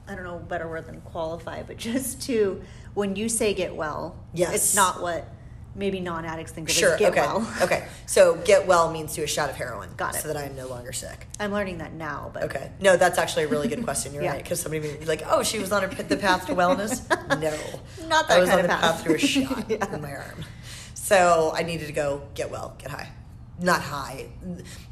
[0.08, 2.64] I don't know a better word than qualify, but just to
[2.96, 4.56] when you say get well, Yes.
[4.56, 5.28] it's not what
[5.76, 7.48] maybe non-addicts think of sure as get okay well.
[7.62, 7.86] okay.
[8.06, 10.22] So get well means do a shot of heroin, Got it.
[10.22, 11.28] so that I'm no longer sick.
[11.40, 12.72] I'm learning that now, but Okay.
[12.80, 14.14] No, that's actually a really good question.
[14.14, 14.32] You're Yeah.
[14.32, 14.44] right.
[14.44, 17.02] Because somebody may be like, oh, she was on her, the path to wellness.
[17.40, 18.08] No.
[18.08, 18.82] Not that I was kind on of the path.
[18.82, 19.94] path to a shot Yeah.
[19.96, 20.46] in my arm.
[20.94, 23.10] So I needed to go get well, get high.
[23.60, 24.28] Not high.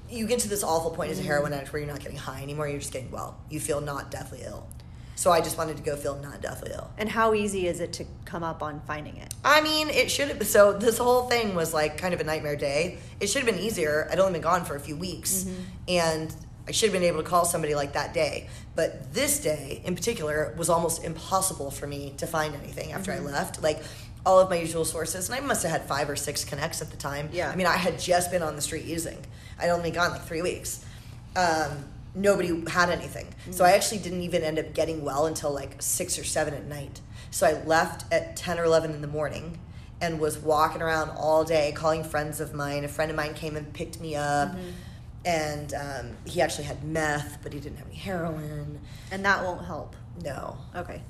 [0.10, 2.41] You get to this awful point as a heroin addict where you're not getting high
[2.43, 2.67] anymore.
[2.67, 3.39] You're just getting well.
[3.50, 4.67] You feel not deathly ill.
[5.15, 6.89] So I just wanted to go feel not deathly ill.
[6.97, 9.34] And how easy is it to come up on finding it?
[9.45, 10.45] I mean, it should have.
[10.47, 12.97] So this whole thing was like kind of a nightmare day.
[13.19, 14.08] It should have been easier.
[14.12, 15.45] I'd only been gone for a few weeks,
[15.88, 16.36] and
[16.67, 18.49] I should have been able to call somebody like that day.
[18.76, 23.19] But this day in particular was almost impossible for me to find anything after I
[23.19, 23.62] left.
[23.62, 23.84] Like
[24.26, 26.89] all of my usual sources, and I must have had five or six connects at
[26.89, 27.30] the time.
[27.32, 27.49] Yeah.
[27.49, 29.17] I mean, I had just been on the street using.
[29.60, 30.84] I'd only gone like three weeks.
[31.36, 33.28] Um, nobody had anything.
[33.52, 36.65] So I actually didn't even end up getting well until like six or seven at
[36.65, 37.02] night.
[37.32, 39.58] So I left at 10 or 11 in the morning
[40.02, 42.84] and was walking around all day calling friends of mine.
[42.84, 44.56] A friend of mine came and picked me up.
[45.26, 48.80] And um, he actually had meth, but he didn't have any heroin.
[49.10, 49.95] And that won't help.
[50.23, 50.58] No.
[50.76, 51.02] Okay.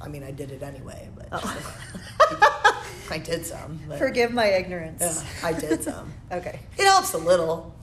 [0.00, 2.84] I mean, I did it anyway, but Oh.
[3.10, 3.78] I did some.
[3.88, 5.00] But, Forgive my ignorance.
[5.02, 6.12] Yeah, I did some.
[6.32, 6.60] Okay.
[6.78, 7.74] It helps a little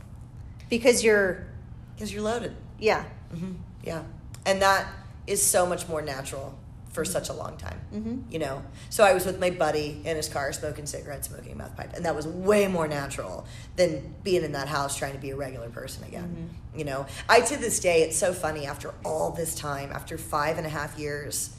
[0.70, 1.48] Because you're,
[1.96, 2.56] because you're loaded.
[2.80, 3.04] Yeah.
[3.34, 4.04] hmm Yeah.
[4.46, 4.88] And that
[5.26, 6.58] is so much more natural
[6.94, 7.80] for such a long time.
[7.94, 8.32] Mhm.
[8.32, 8.64] You know?
[8.90, 11.94] So I was with my buddy in his car smoking cigarettes, smoking a mouth pipe.
[11.94, 15.36] And that was way more natural than being in that house trying to be a
[15.36, 16.50] regular person again.
[16.76, 17.06] You know?
[17.30, 20.70] I, to this day, it's so funny after all this time, after five and a
[20.70, 21.52] half years,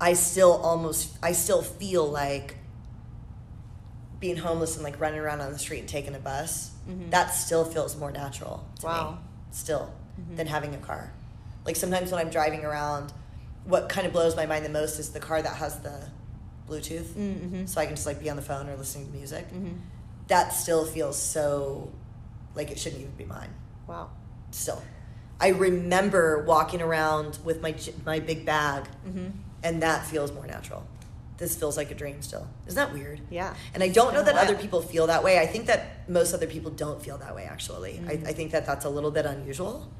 [0.00, 2.56] I still almost, I still feel like
[4.20, 6.70] being homeless and like running around on the street and taking a bus,
[7.10, 8.92] that still feels more natural to me.
[9.52, 9.92] Still,
[10.34, 11.12] than having a car.
[11.64, 13.12] Like sometimes when I'm driving around,
[13.64, 16.02] what kind of blows my mind the most is the car that has the
[16.68, 17.66] Bluetooth, Mm-hmm.
[17.66, 19.46] so I can just like be on the phone or listening to music.
[19.48, 19.74] Mm-hmm.
[20.28, 21.92] That still feels so
[22.54, 23.50] like it shouldn't even be mine.
[23.86, 24.10] Wow.
[24.50, 24.82] Still,
[25.40, 27.74] I remember walking around with my
[28.06, 29.28] my big bag, Mm-hmm.
[29.62, 30.84] and that feels more natural.
[31.38, 32.46] This feels like a dream still.
[32.66, 33.20] Isn't that weird?
[33.30, 33.54] Yeah.
[33.74, 35.38] And I don't know that other people feel that way.
[35.40, 37.94] I think that most other people don't feel that way, actually.
[37.94, 38.26] Mm-hmm.
[38.26, 39.90] I, I think that that's a little bit unusual.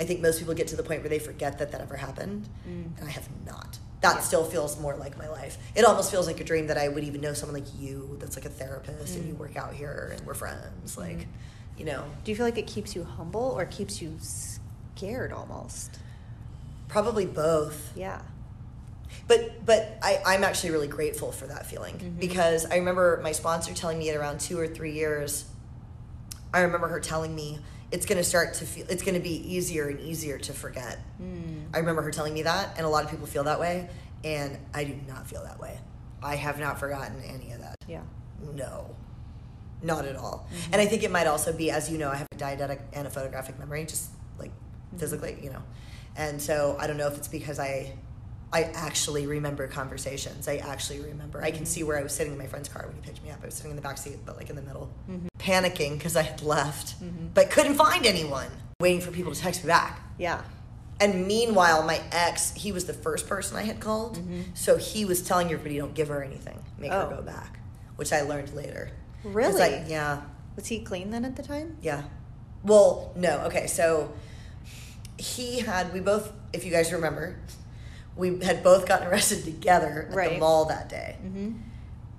[0.00, 2.48] I think most people get to the point where they forget that that ever happened,
[2.68, 2.98] Mm.
[2.98, 3.78] and I have not.
[4.00, 4.20] That Yeah.
[4.22, 5.58] still feels more like my life.
[5.76, 8.34] It almost feels like a dream that I would even know someone like you that's
[8.36, 9.38] like a therapist and you Mm.
[9.38, 10.96] work out here and we're friends.
[10.96, 11.28] Like,
[11.76, 15.98] you know, Do you feel like it keeps you humble or keeps you scared almost?
[16.88, 17.92] probably both.
[17.96, 18.20] Yeah.
[19.28, 22.18] But but I, I'm actually really grateful for that feeling Mhm.
[22.18, 25.44] because I remember my sponsor telling me at around two or three years,
[26.52, 30.00] I remember her telling me it's gonna start to feel it's gonna be easier and
[30.00, 30.98] easier to forget.
[31.20, 31.66] Mm.
[31.74, 33.88] I remember her telling me that, and a lot of people feel that way,
[34.24, 35.78] and I do not feel that way.
[36.22, 37.76] I have not forgotten any of that.
[37.86, 38.02] Yeah.
[38.54, 38.94] No,
[39.82, 40.46] not at all.
[40.72, 43.06] And I think it might also be, as you know, I have an eidetic and
[43.06, 44.50] a photographic memory, just like
[44.96, 45.62] physically, you know.
[46.16, 47.92] And so I don't know if it's because I,
[48.52, 50.46] I actually remember conversations.
[50.46, 51.42] I actually remember.
[51.42, 53.30] I can see where I was sitting in my friend's car when he picked me
[53.30, 53.38] up.
[53.42, 55.28] I was sitting in the back seat, but like in the middle, mm-hmm.
[55.38, 57.28] panicking because I had left, mm-hmm.
[57.32, 58.48] but couldn't find anyone.
[58.80, 60.00] Waiting for people to text me back.
[60.18, 60.42] Yeah.
[61.00, 64.18] And meanwhile, my ex, he was the first person I had called.
[64.18, 64.40] Mm-hmm.
[64.54, 67.16] So he was telling everybody, don't give her anything, make her Oh.
[67.16, 67.58] go back,
[67.96, 68.90] which I learned later.
[69.24, 69.62] Really?
[69.62, 70.22] I- yeah,
[70.56, 71.76] Was he clean then at the time?
[71.80, 72.02] yeah.
[72.64, 74.12] Well, no, okay, so
[75.18, 77.36] he had, we both, if you guys remember,
[78.16, 81.16] we had both gotten arrested together at the mall that day.
[81.24, 81.52] Mm-hmm.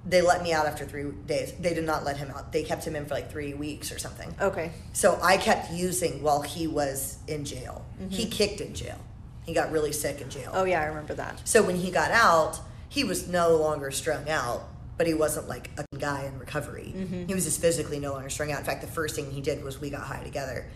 [0.06, 1.54] They let me out after three days.
[1.54, 2.52] They did not let him out.
[2.52, 4.36] They kept him in for like three weeks or something.
[4.42, 4.72] Okay.
[4.92, 7.86] So I kept using while he was in jail.
[8.10, 9.00] He kicked in jail.
[9.46, 10.52] He got really sick in jail.
[10.54, 11.48] Oh yeah, I remember that.
[11.48, 15.72] So when he got out, he was no longer strung out, but he wasn't like
[15.78, 16.94] a guy in recovery.
[17.28, 18.60] He was just physically no longer strung out.
[18.60, 20.70] In fact, the first thing he did was we got high together.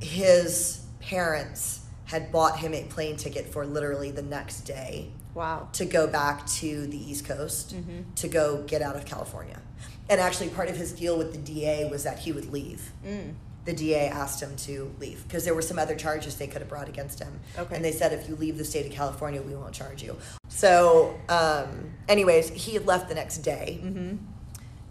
[0.00, 5.68] His parents had bought him a plane ticket for literally the next day Wow.
[5.74, 7.74] to go back to the East Coast
[8.16, 9.60] to go get out of California.
[10.08, 12.92] And actually, part of his deal with the DA was that he would leave.
[13.06, 13.34] Mm.
[13.66, 16.70] The DA asked him to leave because there were some other charges they could have
[16.70, 17.38] brought against him.
[17.58, 17.76] Okay.
[17.76, 20.16] And they said, if you leave the state of California, we won't charge you.
[20.48, 23.80] So, um, anyways, he had left the next day.
[23.82, 24.16] Mm-hmm.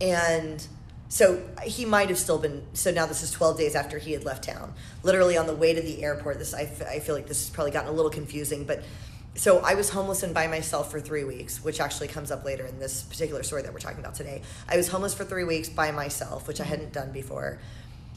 [0.02, 0.68] And
[1.10, 2.66] so he might have still been.
[2.74, 4.74] So now this is 12 days after he had left town.
[5.04, 6.40] Literally on the way to the airport.
[6.40, 8.84] This I, f- I feel like this has probably gotten a little confusing, but
[9.36, 12.66] so I was homeless and by myself for three weeks, which actually comes up later
[12.66, 14.42] in this particular story that we're talking about today.
[14.68, 16.72] I was homeless for three weeks by myself, which I mm-hmm.
[16.72, 17.60] hadn't done before.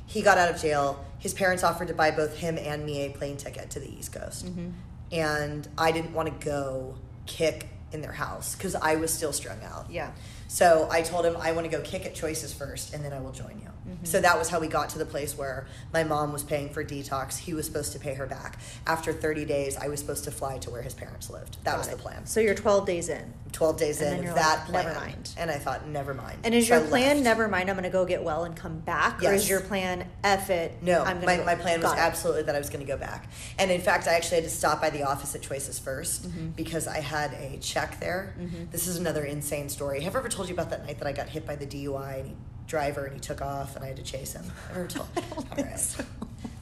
[0.06, 1.04] He got out of jail.
[1.18, 4.12] His parents offered to buy both him and me a plane ticket to the East
[4.12, 4.70] Coast, mm-hmm.
[5.12, 9.62] and I didn't want to go kick in their house because I was still strung
[9.62, 9.86] out.
[9.90, 10.10] Yeah.
[10.50, 13.20] So I told him I want to go kick at Choices first, and then I
[13.20, 13.68] will join you.
[14.04, 16.84] So that was how we got to the place where my mom was paying for
[16.84, 17.36] detox.
[17.38, 18.58] He was supposed to pay her back.
[18.86, 21.56] After 30 days, I was supposed to fly to where his parents lived.
[21.64, 22.26] That was Got the plan.
[22.26, 23.32] So you're 12 days in.
[23.52, 24.84] 12 days And in then of you're that like, plan.
[24.86, 25.34] never mind.
[25.36, 26.38] And I thought, never mind.
[26.44, 27.24] And is So your I plan left.
[27.24, 27.68] never mind?
[27.68, 29.42] I'm going to go get well and come back, or Yes.
[29.42, 30.80] is your plan F it?
[30.82, 31.98] No, I'm gonna my, go- my plan was it.
[31.98, 33.28] absolutely that I was going to go back.
[33.58, 36.48] And in fact, I actually had to stop by the office at Choices 1st Mm-hmm.
[36.50, 38.34] because I had a check there.
[38.70, 40.00] This is another insane story.
[40.02, 42.20] Have I ever told you about that night that I got hit by the DUI
[42.20, 42.34] and he,
[42.70, 44.44] driver and he took off and I had to chase him?
[44.70, 45.08] Ever told?
[45.16, 45.78] All right.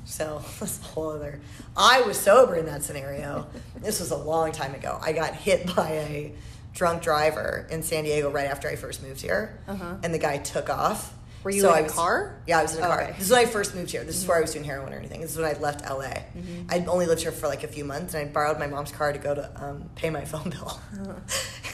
[0.04, 1.40] So that's a whole other.
[1.76, 3.46] I was sober in that scenario.
[3.76, 4.98] This was a long time ago.
[5.02, 6.32] I got hit by a
[6.74, 9.96] drunk driver in San Diego right after I first moved here, Uh-huh.
[10.02, 11.12] and the guy took off.
[11.44, 12.40] Were you So in I a was- car?
[12.46, 13.02] Yeah, I was in a car.
[13.02, 13.12] Okay.
[13.12, 14.02] This is when I first moved here.
[14.04, 15.20] This is where I was doing heroin or anything.
[15.20, 16.04] This is when I left LA.
[16.08, 16.66] Mm-hmm.
[16.70, 19.12] I'd only lived here for like a few months, and I borrowed my mom's car
[19.12, 20.80] to go to um, pay my phone bill.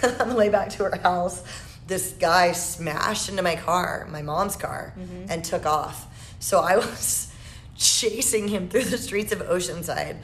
[0.03, 1.43] and on the way back to her house,
[1.87, 5.27] this guy smashed into my car, my mom's car, Mm-hmm.
[5.31, 6.07] and took off.
[6.41, 7.33] So I was
[7.77, 10.17] chasing him through the streets of Oceanside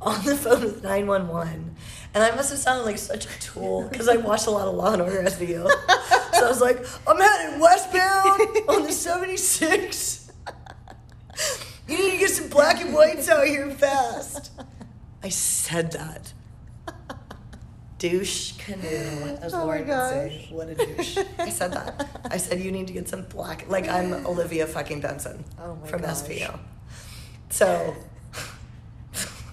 [0.00, 1.74] on the phone with 911.
[2.14, 4.74] And I must have sounded like such a tool because I watched a lot of
[4.74, 5.68] Law and Order SVU.
[6.34, 10.32] so I was like, I'm headed westbound on the 76.
[11.88, 14.50] You need to get some black and whites out here fast.
[15.22, 16.32] I said that.
[17.98, 20.48] Douche canoe, as Oh Lauren would say.
[20.50, 21.16] What a douche.
[21.38, 22.06] I said that.
[22.30, 23.64] I said you need to get some black.
[23.68, 26.16] Like I'm Olivia fucking Benson Oh my from gosh.
[26.22, 26.58] SVU.
[27.48, 27.96] So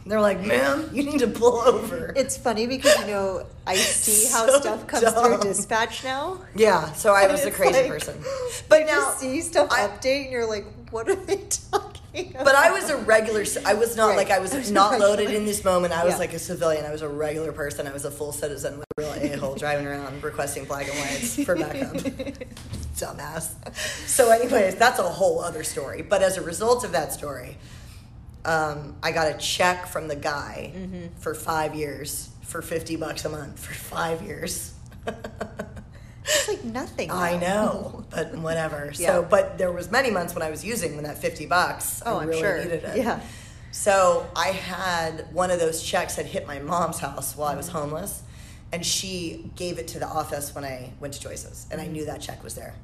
[0.06, 2.12] they're like, ma'am, you need to pull over.
[2.17, 5.39] It's funny because you know I see how stuff comes dumb.
[5.39, 6.41] through dispatch now.
[6.56, 8.21] yeah, so I was a crazy like- person.
[8.67, 11.38] But now, see stuff I- update and you're like, what are they
[11.71, 12.45] talking about?
[12.45, 13.43] But I was a regular.
[13.65, 14.17] I was not Right.
[14.17, 15.91] like I was not loaded in this moment.
[15.93, 16.19] I was Yeah.
[16.19, 16.86] like a civilian.
[16.86, 17.88] I was a regular person.
[17.88, 20.97] I was a full citizen with a real a hole driving around requesting black and
[20.99, 21.93] whites for backup.
[22.95, 23.49] Dumbass.
[24.08, 26.03] So, anyways, that's a whole other story.
[26.03, 27.58] But as a result of that story,
[28.45, 31.19] um, I got a check from the guy Mm-hmm.
[31.19, 34.73] for five years for fifty bucks a month for five years.
[36.26, 37.12] It's like nothing.
[37.12, 38.92] I know, but whatever.
[38.96, 39.08] Yeah.
[39.08, 42.02] So, but there was many months when I was using when that fifty bucks.
[42.06, 42.58] Oh, I I'm really sure.
[42.64, 42.98] needed it.
[42.98, 43.22] Yeah.
[43.72, 47.58] So I had one of those checks had hit my mom's house while I Mm-hmm.
[47.58, 48.24] was homeless,
[48.72, 51.94] and she gave it to the office when I went to Choices, and I Mm-hmm.
[51.94, 52.76] knew that check was there.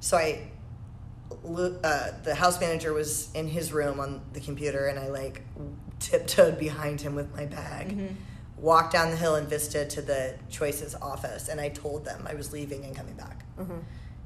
[0.00, 0.40] So I,
[1.46, 5.42] uh, the house manager was in his room on the computer, and I like
[6.00, 8.14] tiptoed behind him with my bag, Mm-hmm.
[8.60, 12.34] Walked down the hill in Vista to the Choices office, and I told them I
[12.34, 13.44] was leaving and coming back.
[13.58, 13.78] Mm-hmm.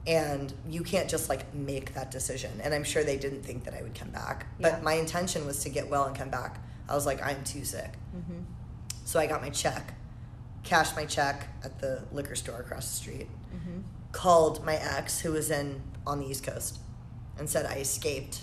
[0.07, 2.51] And you can't just like make that decision.
[2.65, 4.47] And I'm sure they didn't think that I would come back.
[4.61, 4.81] But Yeah.
[4.83, 6.59] my intention was to get well and come back.
[6.89, 7.93] I was like, I'm too sick.
[8.17, 8.41] Mm-hmm.
[9.05, 9.95] So I got my check,
[10.65, 13.81] cashed my check at the liquor store across the street, Mm-hmm.
[14.13, 16.79] called my ex who was in on the East Coast,
[17.39, 18.43] and said I escaped.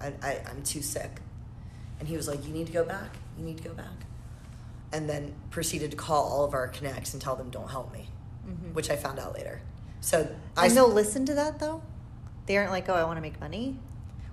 [0.00, 1.20] I, I I'm too sick,
[1.98, 3.16] and he was like, you need to go back.
[3.38, 4.05] You need to go back,
[4.92, 8.08] and then proceeded to call all of our connects and tell them don't help me,
[8.72, 9.60] which I found out later.
[10.00, 10.74] So I Mm-hmm.
[10.74, 11.82] They'll listen to that though.
[12.46, 13.78] They aren't like, oh, I want to make money.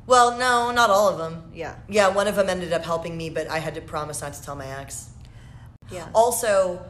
[0.05, 1.51] well no not all of them.
[1.53, 1.75] Yeah.
[1.89, 4.41] Yeah, one of them ended up helping me, but I had to promise not to
[4.43, 5.09] tell my ex.
[5.91, 6.07] Yeah.
[6.13, 6.85] Also,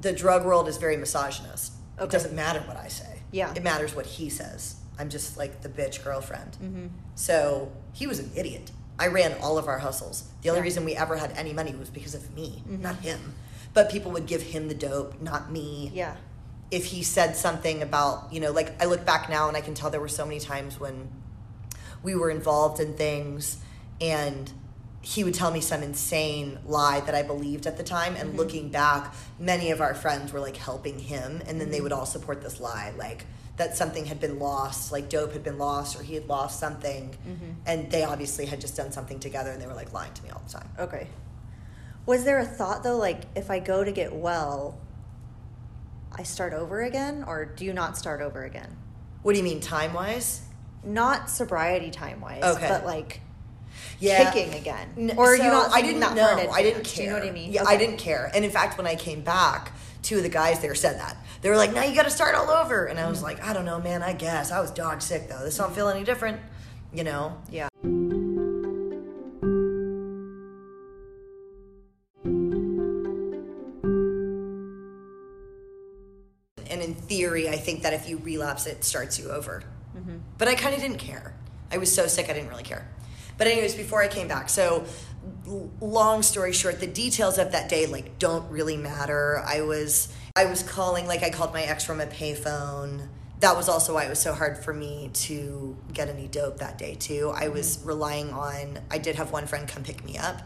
[0.00, 1.72] the drug world is very misogynist.
[2.00, 3.20] It doesn't matter what I say.
[3.30, 3.52] Yeah.
[3.54, 4.76] It matters what he says.
[4.98, 6.52] I'm just like the bitch girlfriend.
[6.62, 6.86] Mm-hmm.
[7.14, 8.70] So he was an idiot.
[8.98, 10.24] I ran all of our hustles.
[10.42, 10.64] The only Yeah.
[10.64, 12.80] reason we ever had any money was because of me, Mhm.
[12.80, 13.34] not him.
[13.72, 15.90] But people would give him the dope, not me.
[15.94, 16.14] Yeah.
[16.70, 19.74] If he said something about, you know, like I look back now and I can
[19.74, 21.08] tell there were so many times when
[22.02, 23.56] we were involved in things
[24.00, 24.52] and
[25.00, 28.14] he would tell me some insane lie that I believed at the time.
[28.16, 31.92] And looking back, many of our friends were like helping him, and then they would
[31.92, 35.98] all support this lie, like that something had been lost, like dope had been lost,
[35.98, 37.10] or he had lost something.
[37.10, 37.50] Mm-hmm.
[37.66, 40.30] And they obviously had just done something together, and they were like lying to me
[40.30, 40.68] all the time.
[40.78, 41.06] Okay.
[42.06, 44.78] Was there a thought though, like if I go to get well,
[46.12, 48.76] I start over again, or do you not start over again?
[49.22, 50.42] What do you mean, time wise?
[50.84, 52.68] Not sobriety time wise, Okay.
[52.68, 53.20] but like
[53.98, 54.30] Yeah.
[54.32, 55.72] kicking again, or are you not?
[55.72, 56.50] I didn't know.
[56.52, 56.96] I didn't care.
[56.96, 57.52] Do you know what I mean?
[57.52, 58.30] Yeah, I didn't care.
[58.34, 59.72] And in fact, when I came back,
[60.04, 62.34] two of the guys there said that they were like, "Now you got to start
[62.34, 64.02] all over." And I was like, "I don't know, man.
[64.02, 65.42] I guess I was dog sick though.
[65.42, 66.40] This don't feel any different."
[66.92, 67.36] You know.
[67.50, 67.68] Yeah.
[76.70, 79.62] And in theory, I think that if you relapse, it starts you over.
[79.96, 80.18] Mm-hmm.
[80.38, 81.34] But I kind of didn't care.
[81.70, 82.86] I was so sick, I didn't really care.
[83.36, 84.84] But anyways, before I came back, so
[85.80, 89.42] long story short, the details of that day like don't really matter.
[89.46, 93.08] I was I was calling like I called my ex from a payphone.
[93.40, 96.78] That was also why it was so hard for me to get any dope that
[96.78, 97.32] day too.
[97.34, 97.88] I was mm-hmm.
[97.88, 98.78] relying on.
[98.90, 100.42] I did have one friend come pick me up,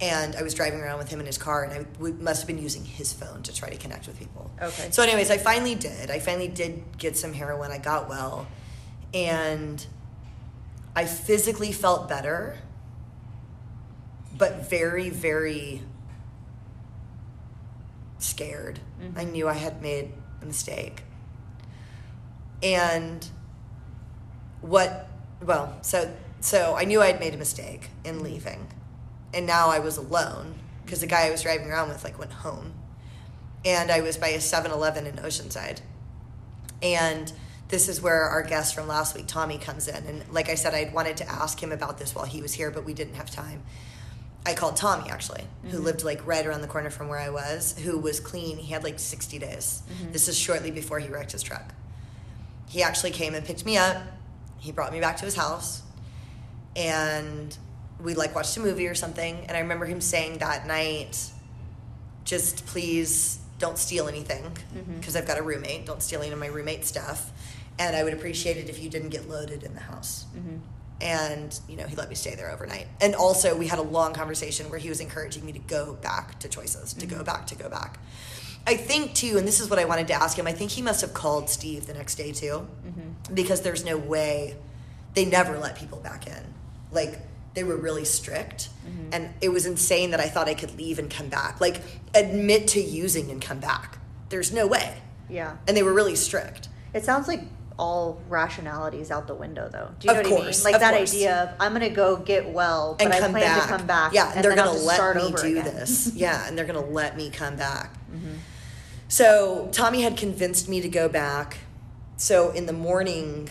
[0.00, 2.46] and I was driving around with him in his car, and I w- must have
[2.46, 4.50] been using his phone to try to connect with people.
[4.62, 4.88] Okay.
[4.90, 6.10] So, anyways, I finally did.
[6.10, 7.72] I finally did get some heroin.
[7.72, 8.46] I got well,
[9.12, 9.84] and
[10.94, 12.56] I physically felt better,
[14.38, 15.82] but very, very
[18.18, 18.80] scared.
[19.00, 19.32] I mm-hmm.
[19.32, 21.02] knew I had made a mistake.
[22.62, 23.26] And
[24.60, 25.08] what
[25.44, 28.24] well, so so I knew I had made a mistake in mm-hmm.
[28.24, 28.68] leaving.
[29.34, 32.32] And now I was alone because the guy I was driving around with like went
[32.32, 32.74] home.
[33.64, 35.80] And I was by a 7-Eleven in Oceanside.
[36.80, 37.30] And
[37.68, 40.06] this is where our guest from last week, Tommy, comes in.
[40.06, 42.70] And like I said, I wanted to ask him about this while he was here,
[42.70, 43.62] but we didn't have time.
[44.46, 45.84] I called Tommy actually, who mm-hmm.
[45.84, 48.56] lived like right around the corner from where I was, who was clean.
[48.56, 49.82] He had like 60 days.
[49.90, 50.12] Mm-hmm.
[50.12, 51.74] This is shortly before he wrecked his truck.
[52.68, 54.02] He actually came and picked me up.
[54.58, 55.82] He brought me back to his house
[56.76, 57.56] and
[58.02, 59.44] we like watched a movie or something.
[59.46, 61.30] And I remember him saying that night,
[62.24, 64.98] just please don't steal anything mm-hmm.
[64.98, 65.86] because I've got a roommate.
[65.86, 67.32] Don't steal any of my roommate's stuff.
[67.78, 70.26] And I would appreciate it if you didn't get loaded in the house.
[71.00, 72.88] And, you know, he let me stay there overnight.
[73.00, 76.40] And also, we had a long conversation where he was encouraging me to go back
[76.40, 77.24] to choices, to go mm-hmm.
[77.24, 78.00] back, to go back.
[78.66, 80.82] I think, too, and this is what I wanted to ask him, I think he
[80.82, 83.34] must have called Steve the next day, too, mm-hmm.
[83.34, 84.56] because there's no way
[85.14, 86.54] they never let people back in.
[86.90, 87.20] Like,
[87.54, 88.68] they were really strict.
[88.86, 89.10] Mm-hmm.
[89.12, 91.60] And it was insane that I thought I could leave and come back.
[91.60, 91.80] Like,
[92.14, 93.98] admit to using and come back.
[94.28, 95.00] There's no way.
[95.30, 95.56] Yeah.
[95.66, 96.68] And they were really strict.
[96.92, 97.42] It sounds like
[97.78, 99.90] all rationalities out the window, though.
[100.00, 100.72] Do you know Of what course, I mean?
[100.72, 101.14] Like that course.
[101.14, 103.62] idea of I'm gonna go get well, but and I plan back.
[103.62, 104.12] to come back.
[104.12, 105.64] Yeah, and, they're gonna let me do again.
[105.64, 106.12] this.
[106.14, 107.94] yeah, and they're gonna let me come back.
[108.10, 108.34] Mm-hmm.
[109.06, 111.58] So Tommy had convinced me to go back.
[112.16, 113.50] So in the morning,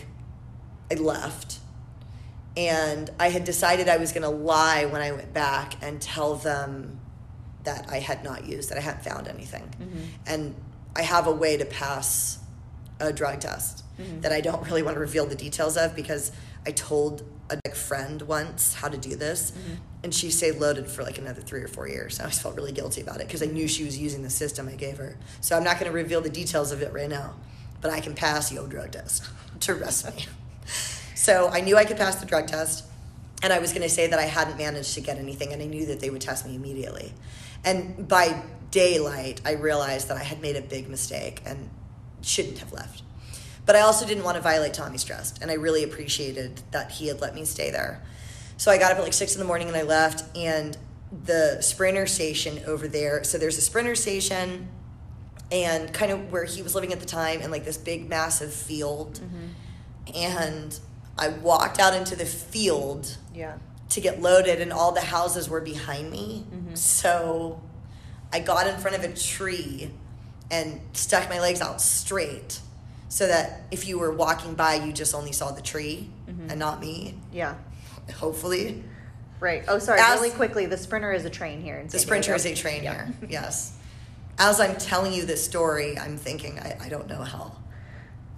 [0.90, 1.58] I left,
[2.54, 7.00] and I had decided I was gonna lie when I went back and tell them
[7.64, 10.04] that I had not used, that I hadn't found anything, mm-hmm.
[10.26, 10.54] and
[10.94, 12.40] I have a way to pass
[13.00, 14.20] a drug test Mm-hmm.
[14.20, 16.30] that I don't really want to reveal the details of because
[16.64, 19.74] I told a friend once how to do this, mm-hmm.
[20.04, 22.20] and she stayed loaded for like another three or four years.
[22.20, 24.68] I always felt really guilty about it because I knew she was using the system
[24.68, 25.16] I gave her.
[25.40, 27.34] So I'm not going to reveal the details of it right now,
[27.80, 29.24] but I can pass your drug test
[29.60, 30.26] to arrest me.
[31.14, 32.84] so I knew I could pass the drug test,
[33.42, 35.66] and I was going to say that I hadn't managed to get anything, and I
[35.66, 37.12] knew that they would test me immediately.
[37.64, 41.70] And by daylight, I realized that I had made a big mistake and
[42.22, 43.02] shouldn't have left.
[43.68, 47.08] But I also didn't want to violate Tommy's trust, and I really appreciated that he
[47.08, 48.02] had let me stay there.
[48.56, 50.74] So I got up at like six in the morning and I left, and
[51.26, 53.22] the sprinter station over there.
[53.24, 54.68] So there's a sprinter station,
[55.52, 58.54] and kind of where he was living at the time, and like this big massive
[58.54, 59.20] field.
[59.20, 60.16] Mm-hmm.
[60.16, 60.80] And
[61.18, 63.58] I walked out into the field Yeah.
[63.90, 66.46] to get loaded and all the houses were behind me.
[66.50, 66.74] Mm-hmm.
[66.74, 67.60] So
[68.32, 69.90] I got in front of a tree
[70.50, 72.60] and stuck my legs out straight
[73.08, 76.50] so that if you were walking by, you just only saw the tree mm-hmm.
[76.50, 77.54] and not me, Yeah.
[78.16, 78.84] hopefully.
[79.40, 79.64] Right.
[79.68, 80.00] Oh, sorry.
[80.00, 81.84] As- really quickly, the sprinter is a train here.
[81.88, 83.06] The sprinter is a train Yeah.
[83.06, 83.76] here, yes.
[84.38, 87.56] As I'm telling you this story, I'm thinking, I, I don't know how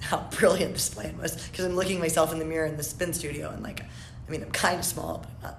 [0.03, 3.13] how brilliant this plan was because I'm looking myself in the mirror in the spin
[3.13, 5.59] studio and like, I mean, I'm kind of small, but not.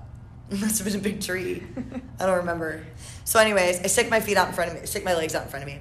[0.59, 1.63] Must have been a big tree.
[2.19, 2.83] I don't remember.
[3.23, 5.43] So, anyways, I stick my feet out in front of me, stick my legs out
[5.43, 5.79] in front of me.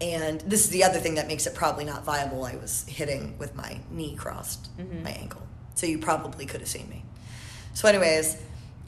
[0.00, 2.44] And this is the other thing that makes it probably not viable.
[2.44, 5.02] I was hitting with my knee crossed mm-hmm.
[5.02, 5.42] my ankle.
[5.74, 7.04] So you probably could have seen me.
[7.74, 8.36] So, anyways,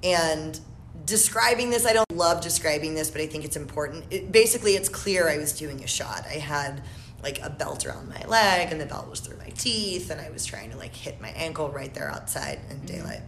[0.03, 0.59] and
[1.05, 4.05] describing this, I don't love describing this, but I think it's important.
[4.11, 6.25] It, basically, it's clear I was doing a shot.
[6.27, 6.83] I had
[7.23, 10.31] like a belt around my leg, and the belt was through my teeth, and I
[10.31, 12.87] was trying to like hit my ankle right there outside in mm-hmm.
[12.87, 13.23] daylight.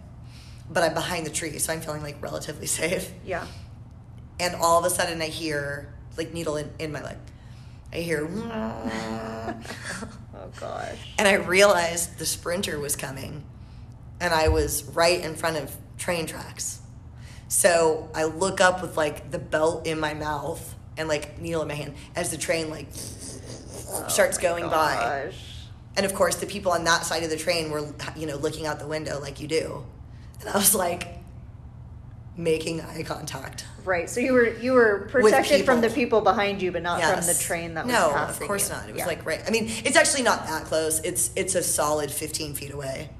[0.70, 3.12] But I'm behind the tree, so I'm feeling like relatively safe.
[3.24, 3.46] Yeah.
[4.38, 7.16] And all of a sudden, I hear like needle in, in my leg.
[7.92, 8.26] I hear,
[10.32, 10.98] Oh gosh.
[11.18, 13.44] and I realized the sprinter was coming,
[14.20, 16.80] and I was right in front of train tracks.
[17.48, 21.68] So I look up with like the belt in my mouth and like needle in
[21.68, 25.32] my hand as the train like oh, starts going by.
[25.96, 28.66] And of course, the people on that side of the train were, you know, looking
[28.66, 29.84] out the window like you do.
[30.40, 31.19] And I was like
[32.42, 33.66] making eye contact.
[33.84, 34.08] Right.
[34.08, 36.20] So you were you were protected from the people.
[36.20, 38.74] behind you, but not from the train that was no, passing of course you.
[38.74, 38.88] not.
[38.88, 39.06] It was Yeah.
[39.06, 39.42] like right.
[39.46, 41.00] I mean, it's actually not that close.
[41.00, 43.10] It's it's a solid 15 feet away.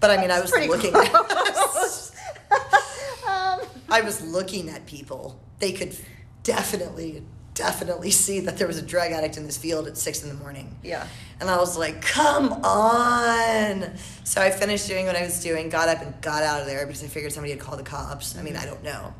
[0.00, 0.92] But I mean, I was looking.
[0.92, 2.12] close.
[3.28, 5.40] um, I was looking at people.
[5.58, 5.94] They could
[6.42, 7.22] definitely,
[7.54, 10.34] definitely see that there was a drug addict in this field at six in the
[10.34, 10.76] morning.
[10.82, 11.06] yeah.
[11.40, 13.96] And I was like, come on.
[14.24, 16.84] So I finished doing what I was doing, got up and got out of there
[16.86, 18.36] because I figured somebody had called the cops.
[18.36, 18.68] I mean, I mm-hmm.
[18.68, 19.14] don't know.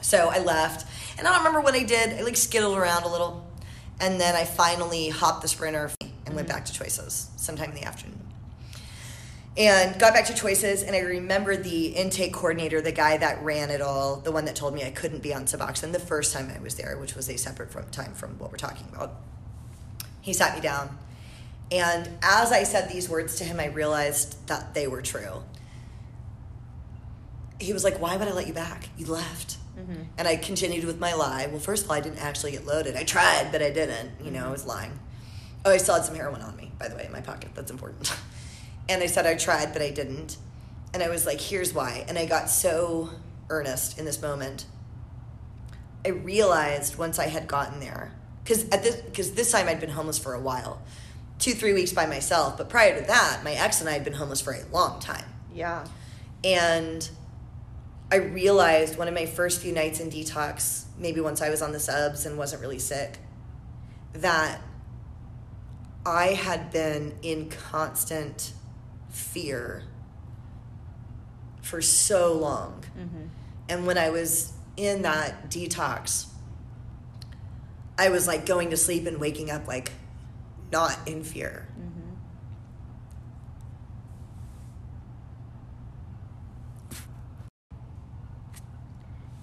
[0.00, 0.86] So I left.
[1.18, 2.18] And I don't remember what I did.
[2.18, 3.46] I like skittled around a little.
[4.00, 6.56] And then I finally hopped the sprinter and went mm-hmm.
[6.56, 8.29] back to Choices sometime in the afternoon.
[9.56, 13.70] And got back to Choices, and I remember the intake coordinator, the guy that ran
[13.70, 16.52] it all, the one that told me I couldn't be on Suboxone the first time
[16.54, 19.14] I was there, which was a separate from time from what we're talking about.
[20.20, 20.96] He sat me down,
[21.72, 25.42] and as I said these words to him, I realized that they were true.
[27.58, 28.88] He was like, Why would I let you back?
[28.96, 29.56] You left.
[29.78, 30.02] Mm-hmm.
[30.16, 31.46] And I continued with my lie.
[31.46, 32.96] Well, first of all, I didn't actually get loaded.
[32.96, 34.10] I tried, but I didn't.
[34.22, 34.48] You know, mm-hmm.
[34.48, 34.98] I was lying.
[35.64, 36.72] Oh, I still had some heroin on me.
[36.78, 37.50] by the way, in my pocket.
[37.54, 38.12] That's important.
[38.88, 40.36] And I said I tried, but I didn't.
[40.92, 42.04] And I was like, here's why.
[42.08, 43.10] And I got so
[43.48, 44.66] earnest in this moment.
[46.04, 48.12] I realized once I had gotten there,
[48.42, 50.80] because at this because this time I'd been homeless for a while,
[51.38, 52.56] two three weeks by myself.
[52.56, 55.26] But prior to that, my ex and I had been homeless for a long time.
[55.54, 55.86] Yeah.
[56.42, 57.08] And
[58.10, 61.72] I realized one of my first few nights in detox, maybe once I was on
[61.72, 63.18] the subs and wasn't really sick,
[64.14, 64.60] that
[66.04, 68.52] I had been in constant
[69.10, 69.84] fear
[71.62, 72.84] for so long.
[72.98, 73.26] Mm-hmm.
[73.68, 76.26] And when I was in that detox,
[77.98, 79.92] I was like going to sleep and waking up like
[80.72, 81.68] not in fear.
[81.78, 82.14] Mm-hmm.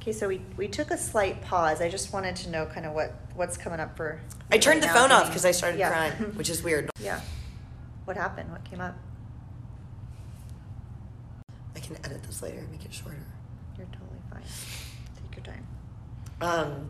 [0.02, 1.82] Okay, so we, we took a slight pause.
[1.82, 4.22] I just wanted to know kind of what what's coming up for.
[4.52, 5.90] I turned the right phone off because I started Yeah.
[5.90, 6.90] crying, which is weird.
[7.00, 7.22] yeah.
[8.06, 8.52] What happened?
[8.52, 8.96] What came up?
[11.88, 13.16] Can edit this later and make it shorter.
[13.78, 14.42] You're totally fine.
[15.32, 15.66] Take your time.
[16.42, 16.90] Um,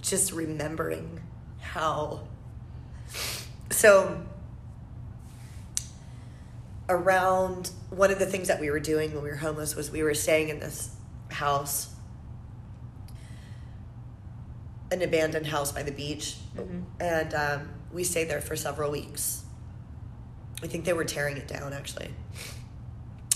[0.00, 1.20] just remembering
[1.60, 2.22] how.
[3.70, 4.20] So,
[6.88, 10.02] around one of the things that we were doing when we were homeless was we
[10.02, 10.90] were staying in this
[11.30, 11.94] house,
[14.90, 16.82] an abandoned house by the beach, Mhm.
[16.98, 19.41] and um, we stayed there for several weeks.
[20.62, 22.10] I think they were tearing it down actually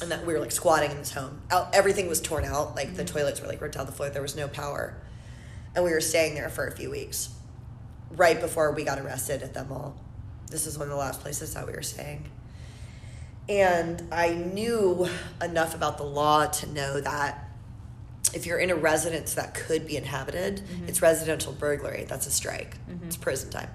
[0.01, 1.41] and that we were like squatting in this home.
[1.51, 2.77] Out, everything was torn out.
[2.77, 3.16] Like the mm-hmm.
[3.16, 4.11] toilets were like ripped out the floor.
[4.11, 4.95] There was no power,
[5.74, 7.31] and we were staying there for a few weeks,
[8.11, 9.97] right before we got arrested at that mall.
[10.51, 12.29] This is one of the last places that we were staying,
[13.49, 15.09] and I knew
[15.43, 17.43] enough about the law to know that
[18.35, 20.89] if you're in a residence that could be inhabited, mm-hmm.
[20.89, 22.05] it's residential burglary.
[22.07, 22.77] That's a strike.
[22.87, 23.07] Mm-hmm.
[23.07, 23.70] It's prison time.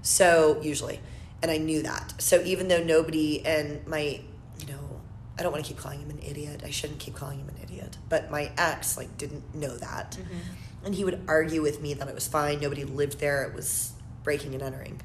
[0.00, 1.00] So usually,
[1.44, 2.14] and I knew that.
[2.22, 4.18] So even though nobody and my,
[4.58, 5.00] you know,
[5.38, 6.62] I don't want to keep calling him an idiot.
[6.64, 7.98] I shouldn't keep calling him an idiot.
[8.08, 10.86] But my ex like didn't know that, mm-hmm.
[10.86, 12.60] and he would argue with me that it was fine.
[12.60, 13.44] Nobody lived there.
[13.44, 13.92] It was
[14.22, 15.02] breaking and entering.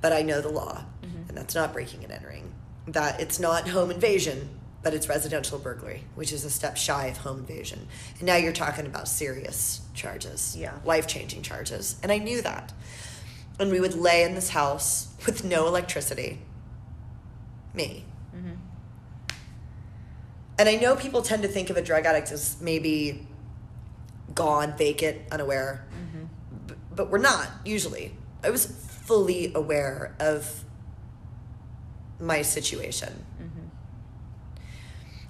[0.00, 1.28] But I know the law, mm-hmm.
[1.28, 2.52] and that's not breaking and entering.
[2.88, 7.18] That it's not home invasion, but it's residential burglary, which is a step shy of
[7.18, 7.86] home invasion.
[8.18, 10.72] And now you're talking about serious charges, Yeah.
[10.84, 12.00] life changing charges.
[12.02, 12.72] And I knew that.
[13.62, 16.40] And we would lay in this house with no electricity.
[17.72, 18.04] Me.
[18.36, 18.54] Mm-hmm.
[20.58, 23.26] And I know people tend to think of a drug addict as maybe
[24.34, 25.86] gone, vacant, unaware.
[25.94, 26.24] Mm-hmm.
[26.66, 28.14] B- but we're not, usually.
[28.42, 30.64] I was fully aware of
[32.18, 33.24] my situation.
[33.40, 33.66] Mm-hmm.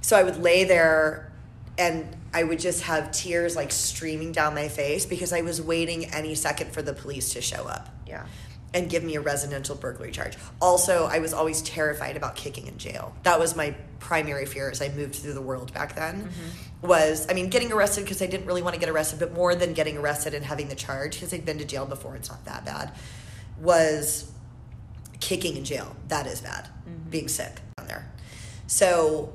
[0.01, 1.33] So I would lay there
[1.77, 6.07] and I would just have tears like streaming down my face because I was waiting
[6.07, 8.27] any second for the police to show up Yeah.
[8.75, 10.35] and give me a residential burglary charge.
[10.61, 13.15] Also, I was always terrified about kicking in jail.
[13.23, 16.23] That was my primary fear as I moved through the world back then.
[16.23, 16.87] Mm-hmm.
[16.89, 19.55] Was I mean getting arrested because I didn't really want to get arrested, but more
[19.55, 22.17] than getting arrested and having the charge because I'd been to jail before.
[22.17, 22.93] It's not that bad.
[23.61, 24.31] Was
[25.21, 25.95] kicking in jail.
[26.09, 26.65] That is bad.
[26.89, 27.11] Mm-hmm.
[27.11, 28.11] Being sick down there.
[28.67, 29.33] So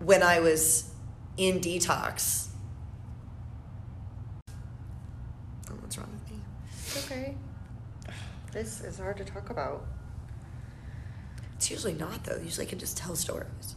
[0.00, 0.90] when I was
[1.36, 2.48] in detox,
[5.70, 6.40] oh, what's wrong with me?
[6.72, 7.34] It's okay.
[8.52, 9.84] This is hard to talk about.
[11.56, 12.36] It's usually not though.
[12.42, 13.74] Usually I can just tell stories.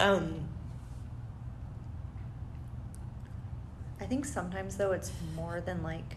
[0.00, 0.48] Um,
[4.00, 6.16] I think sometimes though it's more than like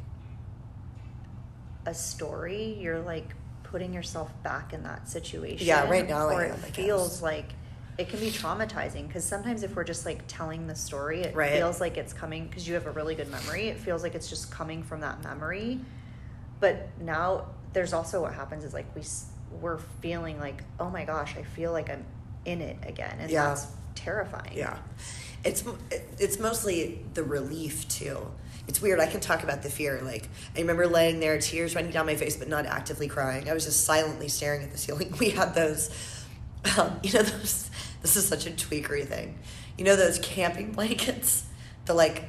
[1.86, 2.78] a story.
[2.80, 5.68] You're like putting yourself back in that situation.
[5.68, 7.54] Yeah, right now or it feels like
[7.98, 11.54] it can be traumatizing because sometimes if we're just like telling the story, it Right.
[11.54, 13.68] feels like it's coming because you have a really good memory.
[13.68, 15.80] It feels like it's just coming from that memory.
[16.60, 19.01] But now there's also what happens is like we
[19.62, 22.06] we're feeling like oh my gosh, I feel like I'm
[22.45, 23.47] in it again, and Yeah.
[23.49, 24.53] that's terrifying.
[24.56, 24.78] yeah,
[25.43, 25.64] it's
[26.20, 28.28] it's mostly the relief too.
[28.68, 28.99] It's weird.
[28.99, 30.01] I can talk about the fear.
[30.03, 33.49] Like I remember laying there, tears running down my face, but not actively crying.
[33.49, 35.14] I was just silently staring at the ceiling.
[35.20, 35.89] We had those,
[36.78, 37.70] um, you know, those.
[38.01, 39.38] This is such a tweakery thing.
[39.78, 41.45] You know those camping blankets,
[41.86, 42.26] the like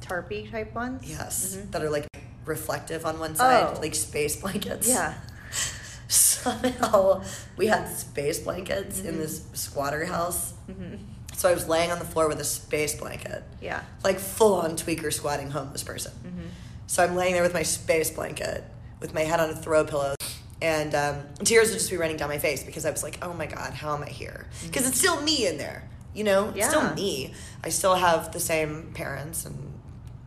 [0.00, 1.02] Tarpy type ones.
[1.08, 1.70] yes, Mhm.
[1.72, 2.06] that are like
[2.44, 3.80] reflective on one side, Oh.
[3.80, 4.88] like space blankets.
[4.88, 5.14] Yeah.
[6.08, 7.22] somehow
[7.56, 9.18] we had space blankets in mm-hmm.
[9.20, 10.52] this squatter house.
[10.70, 10.96] Mm-hmm.
[11.34, 13.82] So I was laying on the floor with a space blanket, Yeah.
[14.04, 16.12] like full on tweaker squatting homeless person.
[16.24, 16.46] Mm-hmm.
[16.86, 18.64] So I'm laying there with my space blanket,
[19.00, 20.14] with my head on a throw pillow,
[20.60, 23.32] and um, tears would just be running down my face because I was like, oh
[23.32, 24.46] my god, how am I here?
[24.64, 26.52] Because it's still me in there, you know?
[26.54, 27.34] It's still me.
[27.64, 29.72] I still have the same parents and,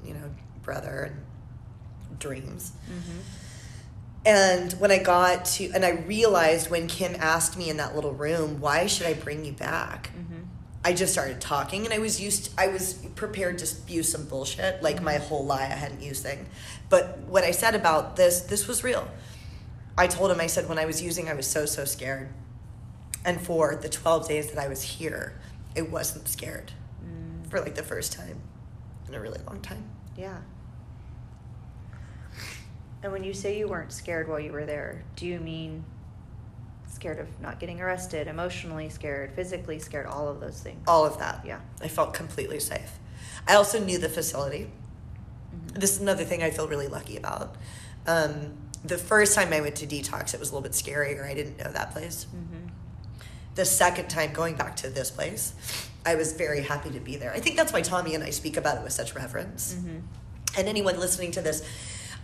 [0.03, 0.29] you know,
[0.63, 1.24] brother and
[2.25, 2.71] dreams.
[2.89, 3.19] Mm-hmm.
[4.25, 8.13] And when I got to, and I realized when Kim asked me in that little
[8.13, 10.09] room, why should I bring you back?
[10.17, 10.43] Mm-hmm.
[10.83, 14.81] I just started talking and I was used, I was prepared to spew some bullshit,
[14.81, 15.23] like my mm-hmm.
[15.25, 16.47] whole lie I hadn't used thing.
[16.89, 19.07] But what I said about this, this was real.
[19.97, 22.29] I told him, I said, when I was using, I was so, so scared.
[23.23, 25.39] And for the 12 days that I was here,
[25.75, 26.73] it wasn't scared
[27.03, 27.49] mm.
[27.49, 28.41] for like the first time
[29.07, 29.83] in a really long time.
[30.17, 30.37] Yeah.
[33.05, 35.85] And when you say you weren't scared while you were there, do you mean
[36.87, 40.83] scared of not getting arrested, emotionally scared, physically scared, all of those things?
[40.87, 41.45] All of that.
[41.45, 41.59] Yeah.
[41.79, 42.97] I felt completely safe.
[43.47, 44.71] I also knew the facility.
[45.55, 45.79] Mm-hmm.
[45.79, 47.55] This is another thing I feel really lucky about.
[48.07, 48.53] Um,
[48.83, 51.29] the first time I went to detox, it was a little bit scarier.
[51.29, 52.25] I didn't know that place.
[52.35, 52.69] Mm-hmm.
[53.53, 55.53] The second time going back to this place,
[56.07, 57.31] I was very happy to be there.
[57.31, 59.75] I think that's why Tommy and I speak about it with such reverence.
[59.75, 59.97] Mm-hmm.
[60.57, 61.63] And anyone listening to this,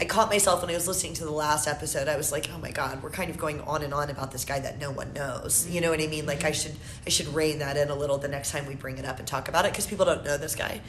[0.01, 2.07] I caught myself when I was listening to the last episode.
[2.07, 4.43] I was like, "Oh my god, we're kind of going on and on about this
[4.43, 6.25] guy that no one knows." You know what I mean?
[6.25, 6.75] Like I should
[7.05, 9.27] I should rein that in a little the next time we bring it up and
[9.27, 10.81] talk about it because people don't know this guy.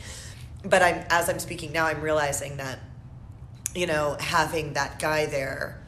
[0.65, 2.79] But I'm as I'm speaking now, I'm realizing that
[3.75, 5.83] you know having that guy there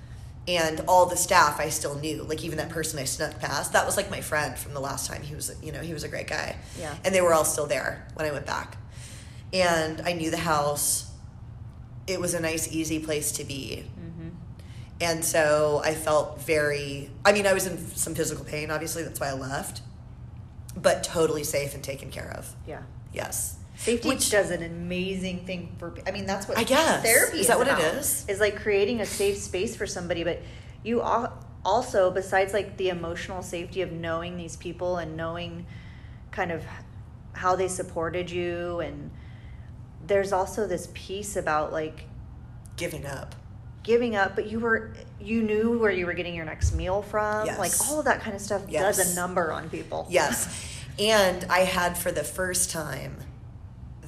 [0.46, 3.86] and all the staff I still knew, like even that person I snuck past, that
[3.86, 5.22] was like my friend from the last time.
[5.22, 6.56] He was, you know, he was a great guy.
[6.78, 6.94] Yeah.
[7.04, 8.76] And they were all still there when I went back.
[9.52, 11.10] And I knew the house.
[12.06, 13.84] It was a nice, easy place to be.
[13.98, 14.28] Mm-hmm.
[15.00, 19.20] And so I felt very, I mean, I was in some physical pain, obviously, that's
[19.20, 19.82] why I left,
[20.76, 22.54] but totally safe and taken care of.
[22.66, 22.82] Yeah.
[23.12, 23.58] Yes.
[23.76, 25.94] Safety Which- does an amazing thing for.
[26.06, 27.02] I mean, that's what I guess.
[27.02, 28.24] therapy Is that what it is?
[28.28, 30.40] Is like creating a safe space for somebody, but
[30.84, 35.66] you al- also, besides like the emotional safety of knowing these people and knowing
[36.30, 36.64] kind of
[37.32, 39.10] how they supported you, and
[40.06, 42.04] there's also this piece about like
[42.76, 43.34] Giving up.
[43.82, 47.46] giving up, but you were you knew where you were getting your next meal from,
[47.46, 47.58] Yes.
[47.58, 48.96] like all of that kind of stuff Yes.
[48.96, 50.06] does a number on people.
[50.10, 50.70] Yes.
[50.98, 53.16] And I had for the first time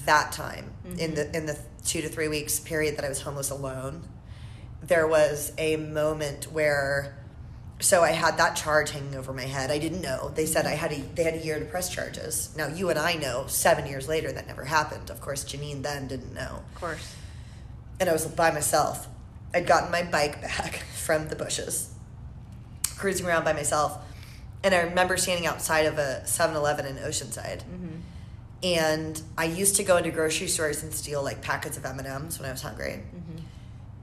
[0.05, 1.35] that time in the mm-hmm.
[1.35, 4.09] in the 2 to 3 weeks period that I was homeless alone
[4.83, 7.17] there was a moment where
[7.79, 9.71] so I had that charge hanging over my head.
[9.71, 10.31] I didn't know.
[10.35, 12.55] They said I had a they had a year to press charges.
[12.57, 15.11] Now you and I know 7 years later that never happened.
[15.11, 16.63] Of course Janine then didn't know.
[16.73, 17.15] Of course.
[18.01, 19.09] And I was by myself.
[19.55, 21.93] I'd gotten my bike back from the bushes,
[22.97, 23.99] cruising around by myself.
[24.65, 27.63] And I remember standing outside of a 7 Eleven in Oceanside.
[27.63, 27.97] Mm-hmm.
[28.63, 32.49] And I used to go into grocery stores and steal like packets of M&Ms when
[32.49, 33.03] I was hungry.
[33.15, 33.45] Mm-hmm.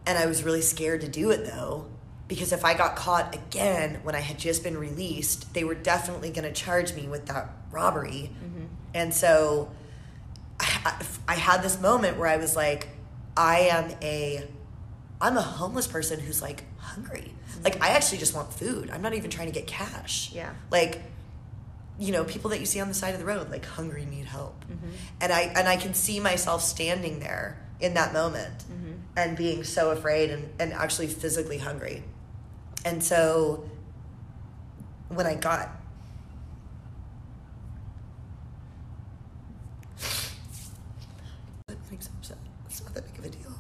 [0.05, 1.87] And I was really scared to do it though,
[2.33, 6.31] because if I got caught again when I had just been released, they were definitely
[6.31, 8.31] going to charge me with that robbery.
[8.95, 9.69] And so
[10.59, 12.89] I, I had this moment where I was like,
[13.37, 14.47] I am a,
[15.21, 17.35] I'm a homeless person who's like hungry.
[17.63, 18.89] Like I actually just want food.
[18.91, 20.31] I'm not even trying to get cash.
[20.33, 20.53] Yeah.
[20.71, 21.03] Like,
[21.99, 24.25] you know, people that you see on the side of the road, like hungry, need
[24.25, 24.65] help.
[24.65, 24.89] Mm-hmm.
[25.21, 28.91] And I and I can see myself standing there in that moment Mm-hmm.
[29.17, 32.03] and being so afraid and, and actually physically hungry.
[32.85, 33.63] And so
[35.09, 35.69] when I got
[41.67, 42.37] that makes upset.
[42.65, 43.51] It's not that big of a deal.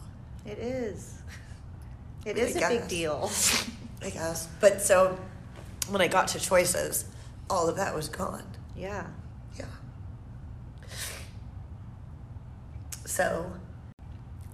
[0.45, 1.21] It is.
[2.25, 3.29] It I is a big deal.
[4.01, 4.47] I guess.
[4.59, 5.17] But so
[5.89, 7.05] when I got to choices,
[7.49, 8.43] all of that was gone.
[8.75, 9.07] yeah.
[9.57, 9.65] Yeah.
[13.05, 13.51] So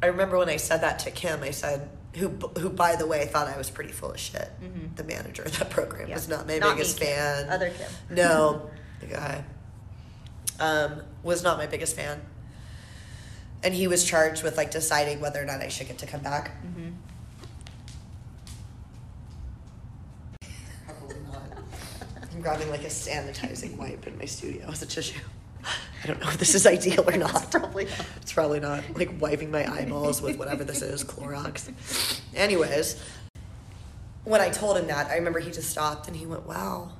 [0.03, 3.25] I remember when I said that to Kim, I said, who, who by the way,
[3.25, 4.49] thought I was pretty full of shit.
[4.95, 7.07] The manager of that program was not my Not me, biggest Kim.
[7.07, 7.49] fan.
[7.49, 7.87] Other Kim.
[8.09, 9.43] No, the guy
[10.59, 12.21] um, was not my biggest fan.
[13.61, 16.21] And he was charged with like deciding whether or not I should get to come
[16.21, 16.51] back.
[16.63, 16.89] Mm-hmm.
[20.85, 21.43] Probably not.
[22.31, 25.19] I'm grabbing like a sanitizing wipe in my studio as a tissue.
[26.03, 27.51] I don't know if this is ideal or not.
[27.51, 28.05] probably not.
[28.21, 28.83] It's probably not.
[28.97, 32.21] Like wiping my eyeballs with whatever this is, Clorox.
[32.33, 33.01] Anyways,
[34.23, 36.91] when I told him that, I remember he just stopped and he went, "Wow."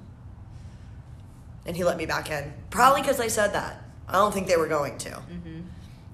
[1.65, 2.53] And he let me back in.
[2.69, 3.83] Probably because I said that.
[4.07, 5.09] I don't think they were going to.
[5.09, 5.59] Mm-hmm.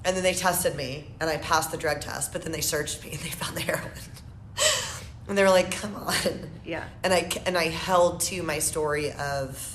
[0.03, 2.33] And then they tested me, and I passed the drug test.
[2.33, 3.91] But then they searched me, and they found the heroin.
[5.27, 6.83] and they were like, "Come on." Yeah.
[7.03, 9.74] And I and I held to my story of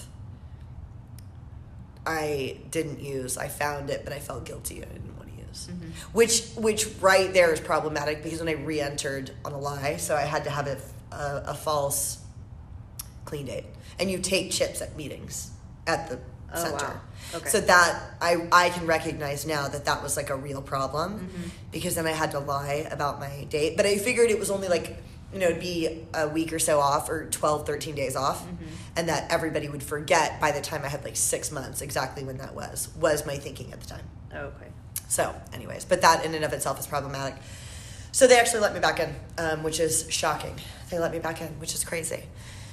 [2.07, 3.37] I didn't use.
[3.37, 4.77] I found it, but I felt guilty.
[4.83, 5.69] I didn't want to use.
[6.13, 10.23] Which which right there is problematic because when I re-entered on a lie, so I
[10.23, 10.79] had to have a,
[11.15, 12.19] a, a false
[13.25, 13.65] clean date.
[13.99, 15.51] And you take chips at meetings
[15.87, 16.19] at the
[16.53, 16.85] Oh, center.
[16.85, 17.01] wow.
[17.37, 17.49] Okay.
[17.49, 21.49] So that I I can recognize now that that was like a real problem Mm-hmm.
[21.71, 23.77] because then I had to lie about my date.
[23.77, 24.97] But I figured it was only like
[25.33, 28.45] you know, it'd be a week or so off or 12, 13 days off.
[28.97, 32.39] And that everybody would forget by the time I had like six months exactly when
[32.39, 34.05] that was, was my thinking at the time.
[34.35, 34.66] Okay.
[35.09, 37.35] So, anyways, but that in and of itself is problematic.
[38.12, 40.57] So they actually let me back in, um, which is shocking.
[40.91, 42.24] They let me back in, which is crazy,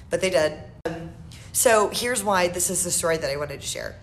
[0.10, 0.53] but they did.
[0.86, 1.12] Um,
[1.51, 3.95] so here's why this is the story that I wanted to share.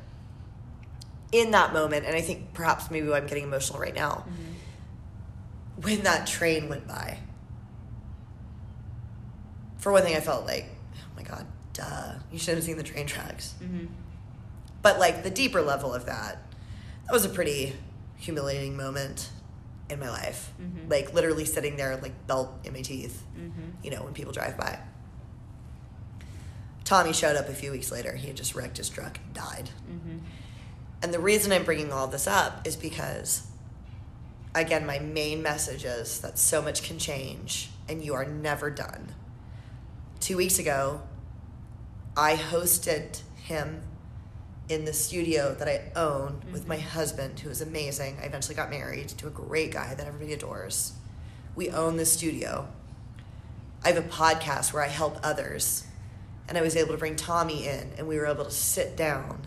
[1.33, 4.25] In that moment, and I think perhaps maybe I'm getting emotional right now,
[5.83, 7.19] when that train went by.
[9.85, 10.65] For one thing, I felt like,
[10.97, 13.53] oh my god, duh, you should have seen the train tracks.
[13.63, 13.85] Mm-hmm.
[14.81, 16.39] But like the deeper level of that,
[17.05, 17.75] that was a pretty
[18.17, 19.29] humiliating moment
[19.91, 20.55] in my life.
[20.59, 20.89] Mm-hmm.
[20.89, 23.61] Like literally sitting there, like belt in my teeth, mm-hmm.
[23.83, 24.79] you know, when people drive by.
[26.85, 28.17] Tommy showed up a few weeks later.
[28.17, 29.69] He had just wrecked his truck and died.
[31.03, 33.47] And the reason I'm bringing all this up is because,
[34.55, 39.15] again, my main message is that so much can change and you are never done.
[40.25, 41.03] Two weeks ago,
[42.17, 43.83] I hosted him
[44.71, 46.89] in the studio that I own with my mm-hmm.
[46.89, 48.17] husband, who is amazing.
[48.23, 50.95] I eventually got married to a great guy that everybody adores.
[51.55, 52.69] We own the studio.
[53.85, 55.85] I have a podcast where I help others.
[56.49, 59.47] And I was able to bring Tommy in, and we were able to sit down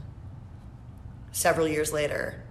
[1.31, 2.43] several years later.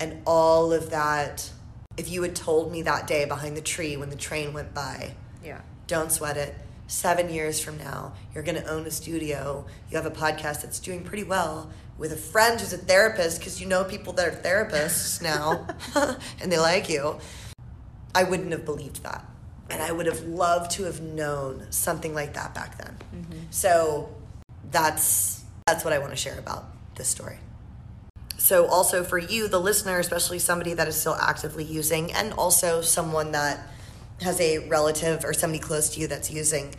[0.00, 1.48] And all of that,
[1.96, 5.14] if you had told me that day behind the tree when the train went by,
[5.44, 5.60] Yeah.
[5.86, 6.56] don't sweat it.
[6.88, 9.66] Seven years from now, you're going to own a studio.
[9.90, 13.60] You have a podcast that's doing pretty well with a friend who's a therapist because
[13.60, 15.66] you know people that are therapists now
[16.40, 17.18] and they like you.
[18.14, 19.22] I wouldn't have believed that.
[19.68, 22.96] And I would have loved to have known something like that back then.
[23.14, 23.38] Mm-hmm.
[23.50, 24.08] So
[24.70, 26.64] that's that's what I want to share about
[26.94, 27.36] this story.
[28.38, 32.80] So also for you, the listener, especially somebody that is still actively using, and also
[32.80, 33.68] someone that
[34.20, 36.74] has a relative or somebody close to you that's using,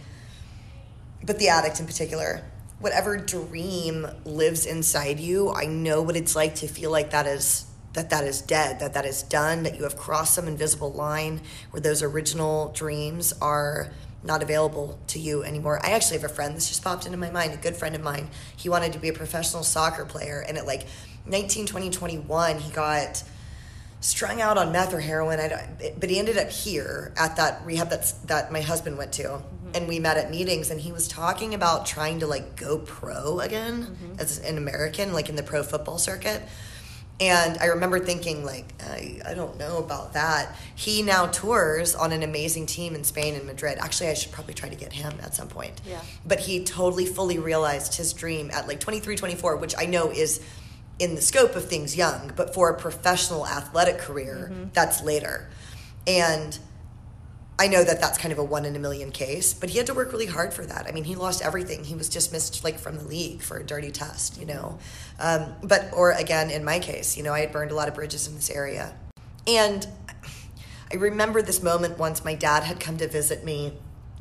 [1.24, 2.44] but the addict in particular,
[2.80, 7.66] whatever dream lives inside you, I know what it's like to feel like that is
[7.94, 11.42] that that is dead, that that is done, that you have crossed some invisible line
[11.72, 13.90] where those original dreams are
[14.24, 15.80] not available to you anymore.
[15.84, 18.02] I actually have a friend this just popped into my mind, a good friend of
[18.02, 18.30] mine.
[18.56, 20.86] He wanted to be a professional soccer player and at like
[21.26, 23.24] 19, 20, 21, he got
[24.02, 25.40] strung out on meth or heroin.
[25.40, 29.24] I but he ended up here at that rehab that's that my husband went to,
[29.24, 29.72] mm-hmm.
[29.76, 30.70] and we met at meetings.
[30.72, 34.20] And he was talking about trying to like go pro again mm-hmm.
[34.20, 36.42] as an American, like in the pro football circuit.
[37.22, 40.56] And I remember thinking, like, I, I don't know about that.
[40.76, 43.78] He now tours on an amazing team in Spain and Madrid.
[43.78, 45.82] Actually, I should probably try to get him at some point.
[45.86, 46.00] Yeah.
[46.26, 50.42] But he totally fully realized his dream at like 23, 24, which I know is
[51.00, 55.50] in the scope of things young, but for a professional athletic career, that's later.
[56.06, 56.60] And
[57.58, 59.88] I know that that's kind of a one in a million case, but he had
[59.88, 60.88] to work really hard for that.
[60.88, 61.84] I mean, he lost everything.
[61.84, 64.80] He was dismissed like from the league for a dirty test, you know.
[65.20, 67.96] Um, but or again, in my case, you know, I had burned a lot of
[67.96, 68.96] bridges in this area,
[69.46, 69.86] and
[70.92, 72.24] I remember this moment once.
[72.24, 73.74] My dad had come to visit me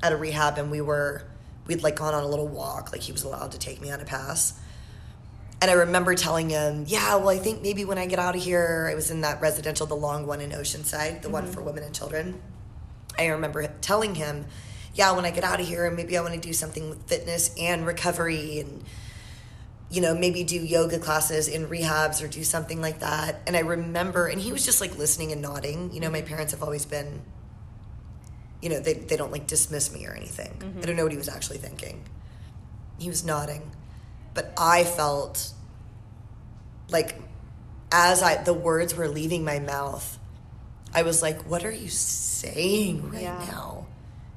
[0.03, 1.23] at a rehab, and we were
[1.69, 2.91] we'd like gone on a little walk.
[2.91, 4.61] Like he was allowed to take me on a pass.
[5.61, 8.43] And I remember telling him, yeah, well, I think maybe when I get out of
[8.43, 11.53] here, I was in that residential, the long one in Oceanside, the one mm-hmm.
[11.53, 12.41] for women and children.
[13.19, 14.47] I remember telling him,
[14.95, 17.53] yeah, when I get out of here, maybe I want to do something with fitness
[17.59, 18.85] and recovery and,
[19.91, 23.41] you know, maybe do yoga classes in rehabs or do something like that.
[23.47, 25.93] And I remember, and he was just like listening and nodding.
[25.93, 26.29] You know, my mm-hmm.
[26.29, 27.23] parents have always been,
[28.63, 30.53] you know, they, they don't like dismiss me or anything.
[30.61, 30.81] I mm-hmm.
[30.83, 32.05] don't know what he was actually thinking.
[32.99, 33.73] He was nodding.
[34.35, 35.53] But I felt
[36.91, 37.21] like
[37.91, 40.19] as I the words were leaving my mouth,
[40.95, 43.45] I was like, what are you saying right Yeah.
[43.51, 43.87] now?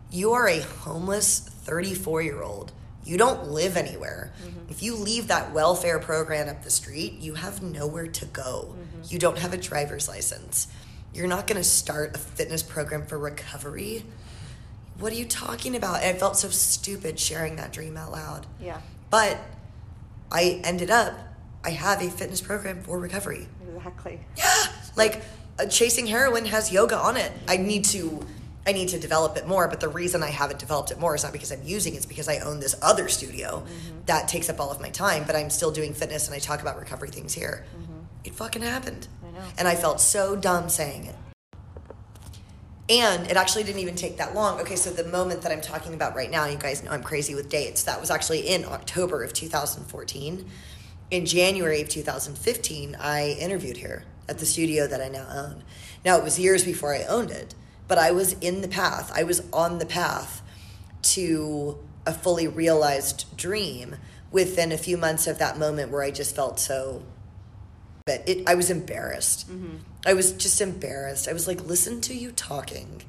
[0.10, 2.72] You are a homeless 34 year old.
[3.04, 4.32] You don't live anywhere.
[4.44, 4.70] Mm-hmm.
[4.72, 8.76] If you leave that welfare program up the street, you have nowhere to go.
[8.76, 9.02] Mm-hmm.
[9.08, 10.68] You don't have a driver's license.
[11.14, 14.06] You're not going to start a fitness program for recovery.
[15.00, 16.04] What are you talking about?
[16.04, 18.46] And I felt so stupid sharing that dream out loud.
[18.62, 18.80] Yeah.
[19.10, 19.38] But
[20.32, 21.13] I ended up,
[21.63, 23.47] I have a fitness program for recovery.
[23.75, 24.19] Exactly.
[24.38, 24.53] Yeah,
[24.95, 25.21] like
[25.59, 27.32] uh, chasing heroin has yoga on it.
[27.47, 28.25] I need to,
[28.65, 29.67] I need to develop it more.
[29.67, 32.05] But the reason I haven't developed it more is not because I'm using it; it's
[32.05, 33.63] because I own this other studio
[34.05, 35.23] that takes up all of my time.
[35.25, 37.65] But I'm still doing fitness and I talk about recovery things here.
[38.23, 39.45] It fucking happened, I know.
[39.57, 41.15] and I felt so dumb saying it.
[42.92, 44.60] And it actually didn't even take that long.
[44.60, 47.34] Okay, so the moment that I'm talking about right now, you guys know I'm crazy
[47.34, 47.84] with dates.
[47.84, 50.46] That was actually in October of 2014.
[51.10, 55.64] In January of 2015, I interviewed here at the studio that I now own.
[56.04, 57.56] Now, it was years before I owned it,
[57.88, 59.10] but I was in the path.
[59.16, 60.42] I was on the path
[61.04, 63.96] to a fully realized dream
[64.32, 67.04] within a few months of that moment where I just felt so
[68.06, 69.50] but it I was embarrassed.
[69.50, 69.78] Mm-hmm.
[70.06, 71.28] I was just embarrassed.
[71.28, 73.04] I was like, listen to you talking.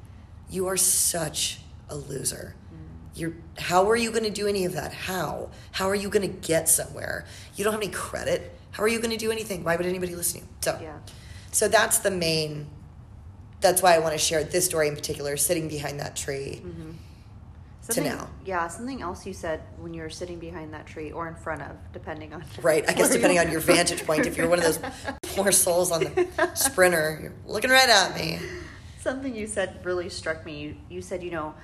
[0.50, 2.54] You are such a loser.
[2.72, 3.18] Mm.
[3.18, 4.92] You're how are you going to do any of that?
[4.92, 5.50] How?
[5.72, 7.24] How are you going to get somewhere?
[7.56, 8.58] You don't have any credit.
[8.72, 9.64] How are you going to do anything?
[9.64, 10.52] Why would anybody listen to you?
[10.62, 10.98] So Yeah.
[11.50, 12.66] so that's the main
[13.60, 16.62] that's why I want to share this story in particular, sitting behind that tree.
[16.64, 16.90] Mm-hmm.
[17.82, 18.28] Something, now.
[18.46, 21.62] Yeah, something else you said when you were sitting behind that tree or in front
[21.62, 22.44] of, depending on.
[22.62, 22.88] Right.
[22.88, 24.78] I guess depending on your vantage point, if you're one of those
[25.34, 28.38] poor souls on the sprinter, you're looking right at me.
[29.00, 30.60] Something you said really struck me.
[30.60, 31.54] You, you said, you know,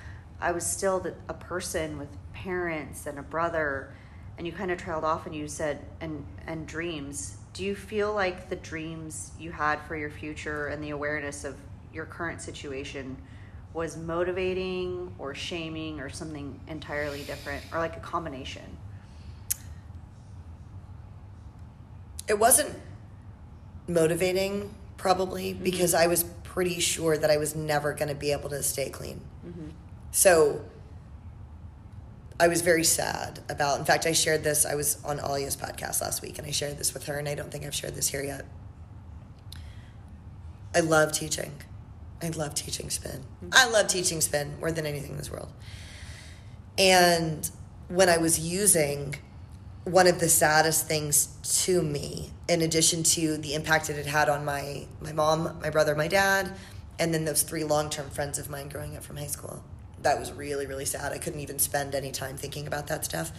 [0.41, 3.95] I was still the, a person with parents and a brother,
[4.39, 7.37] and you kind of trailed off and you said, and, and dreams.
[7.53, 11.57] Do you feel like the dreams you had for your future and the awareness of
[11.93, 13.17] your current situation
[13.79, 18.77] was motivating or shaming or something entirely different or like a combination?
[22.29, 22.75] It wasn't
[23.87, 25.63] motivating, probably, mm-hmm.
[25.63, 28.91] because I was pretty sure that I was never going to be able to stay
[28.91, 29.21] clean.
[29.47, 29.69] Mm-hmm.
[30.11, 30.65] So
[32.41, 36.01] I was very sad about, in fact, I shared this, I was on Alia's podcast
[36.03, 38.09] last week and I shared this with her, and I don't think I've shared this
[38.09, 38.45] here yet.
[40.75, 41.53] I love teaching.
[42.23, 43.23] I love teaching spin.
[43.53, 45.53] I love teaching spin more than anything in this world.
[46.77, 47.49] And
[47.89, 49.17] when I was using
[49.85, 51.29] one of the saddest things
[51.65, 55.71] to me, in addition to the impact it had had on my, my mom, my
[55.71, 56.53] brother, my dad,
[56.99, 59.63] and then those three long term friends of mine growing up from high school.
[60.03, 61.13] That was really, really sad.
[61.13, 63.33] I couldn't even spend any time thinking about that stuff.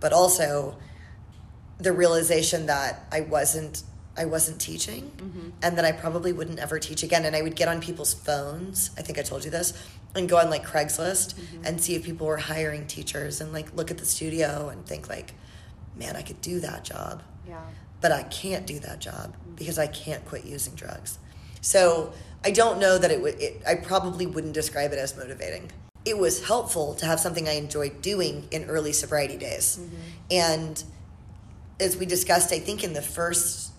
[0.00, 0.76] But also
[1.78, 3.82] the realization that I wasn't
[4.16, 5.50] I wasn't teaching mm-hmm.
[5.62, 7.24] and that I probably wouldn't ever teach again.
[7.24, 9.72] And I would get on people's phones, I think I told you this,
[10.14, 11.64] and go on like Craigslist mm-hmm.
[11.64, 15.08] and see if people were hiring teachers and like look at the studio and think
[15.08, 15.34] like,
[15.96, 17.60] man, I could do that job Yeah.
[18.00, 19.54] but I can't do that job mm-hmm.
[19.54, 21.18] because I can't quit using drugs.
[21.60, 22.12] So
[22.44, 23.40] I don't know that it would.
[23.40, 25.70] It, I probably wouldn't describe it as motivating.
[26.04, 29.80] It was helpful to have something I enjoyed doing in early sobriety days,
[30.30, 30.82] and
[31.80, 33.72] as we discussed, I think in the first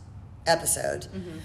[0.48, 1.40] episode, mm-hmm.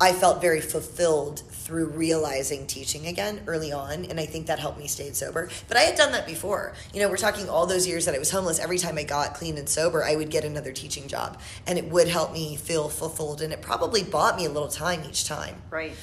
[0.00, 4.78] I felt very fulfilled through realizing teaching again early on, and I think that helped
[4.78, 5.48] me stay sober.
[5.68, 6.74] But I had done that before.
[6.92, 8.58] You know, we're talking all those years that I was homeless.
[8.58, 11.86] Every time I got clean and sober, I would get another teaching job, and it
[11.86, 15.62] would help me feel fulfilled, and it probably bought me a little time each time.
[15.70, 15.94] Right.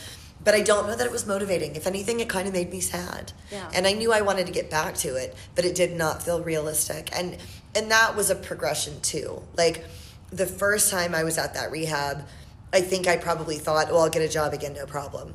[0.43, 1.75] But I don't know that it was motivating.
[1.75, 3.33] If anything, it kind of made me sad.
[3.51, 3.69] Yeah.
[3.73, 6.41] And I knew I wanted to get back to it, but it did not feel
[6.41, 7.09] realistic.
[7.13, 7.37] And
[7.75, 9.43] and that was a progression too.
[9.55, 9.85] Like
[10.31, 12.25] the first time I was at that rehab,
[12.73, 15.33] I think I probably thought, "Oh, I'll get a job again, no problem."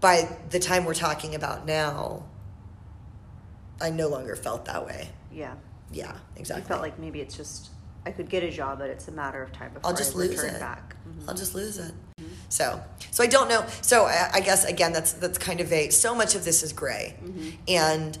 [0.00, 2.24] By the time we're talking about now,
[3.80, 5.10] I no longer felt that way.
[5.32, 5.54] Yeah.
[5.90, 6.64] Yeah, exactly.
[6.64, 7.70] I felt like maybe it's just
[8.04, 10.18] I could get a job, but it's a matter of time before I'll just I
[10.18, 10.58] lose it.
[10.58, 10.96] back.
[11.08, 11.28] Mhm.
[11.28, 11.92] I'll just lose it.
[12.48, 13.64] So, so I don't know.
[13.80, 15.88] So I, I guess again, that's that's kind of a.
[15.90, 17.16] So much of this is gray,
[17.68, 18.18] and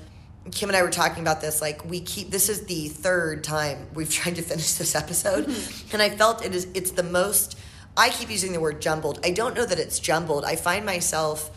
[0.50, 1.60] Kim and I were talking about this.
[1.60, 2.30] Like we keep.
[2.30, 5.92] This is the third time we've tried to finish this episode, mm-hmm.
[5.92, 6.66] and I felt it is.
[6.74, 7.58] It's the most.
[7.96, 9.20] I keep using the word jumbled.
[9.24, 10.44] I don't know that it's jumbled.
[10.44, 11.50] I find myself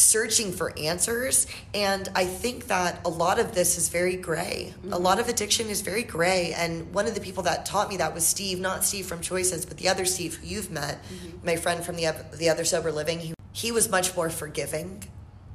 [0.00, 4.86] searching for answers and i think that a lot of this is very gray a
[4.86, 5.02] mm-hmm.
[5.02, 8.14] lot of addiction is very gray and one of the people that taught me that
[8.14, 11.44] was steve not steve from choices but the other steve who you've met mm-hmm.
[11.44, 15.02] my friend from the, the other sober living he, he was much more forgiving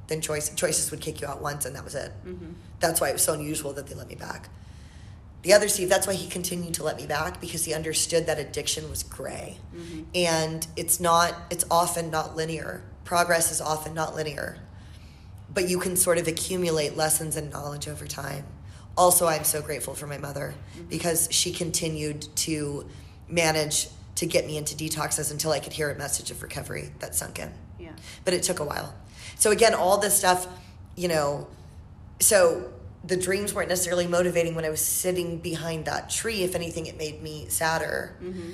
[0.07, 2.51] than choice choices would kick you out once and that was it mm-hmm.
[2.79, 4.49] that's why it was so unusual that they let me back
[5.45, 8.39] the other Steve, that's why he continued to let me back because he understood that
[8.39, 9.59] addiction was gray.
[9.75, 10.01] Mm-hmm.
[10.15, 12.81] And it's not, it's often not linear.
[13.03, 14.57] Progress is often not linear.
[15.53, 18.43] But you can sort of accumulate lessons and knowledge over time.
[18.97, 20.87] Also, I'm so grateful for my mother mm-hmm.
[20.87, 22.89] because she continued to
[23.29, 27.13] manage to get me into detoxes until I could hear a message of recovery that
[27.13, 27.91] sunk in Yeah.
[28.23, 28.95] but it took a while.
[29.37, 30.47] So again, all this stuff,
[30.95, 31.47] you know,
[32.19, 32.71] so
[33.03, 36.43] the dreams weren't necessarily motivating when I was sitting behind that tree.
[36.43, 38.15] If anything, it made me sadder.
[38.23, 38.53] Mm-hmm.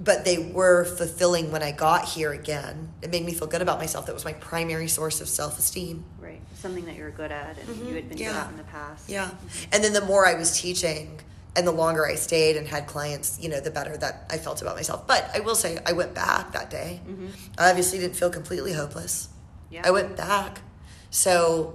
[0.00, 2.92] But they were fulfilling when I got here again.
[3.02, 4.06] It made me feel good about myself.
[4.06, 6.04] That was my primary source of self esteem.
[6.20, 6.40] Right.
[6.54, 7.88] Something that you're good at and mm-hmm.
[7.88, 8.34] you had been good Mm-hmm.
[8.34, 8.44] Yeah.
[8.44, 9.08] at in the past.
[9.08, 9.26] Yeah.
[9.26, 9.64] Mm-hmm.
[9.72, 11.20] And then the more I was teaching
[11.54, 14.62] and the longer I stayed and had clients, you know, the better that I felt
[14.62, 15.06] about myself.
[15.06, 17.00] But I will say, I went back that day.
[17.58, 19.28] I obviously didn't feel completely hopeless.
[19.72, 19.82] Yeah.
[19.84, 20.60] I went back.
[21.10, 21.74] So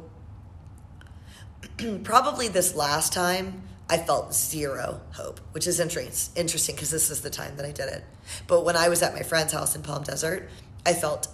[2.03, 7.29] probably this last time I felt zero hope, which is interesting because this is the
[7.29, 8.03] time that I did it.
[8.47, 10.49] But when I was at my friend's house in Palm Desert,
[10.85, 11.27] I felt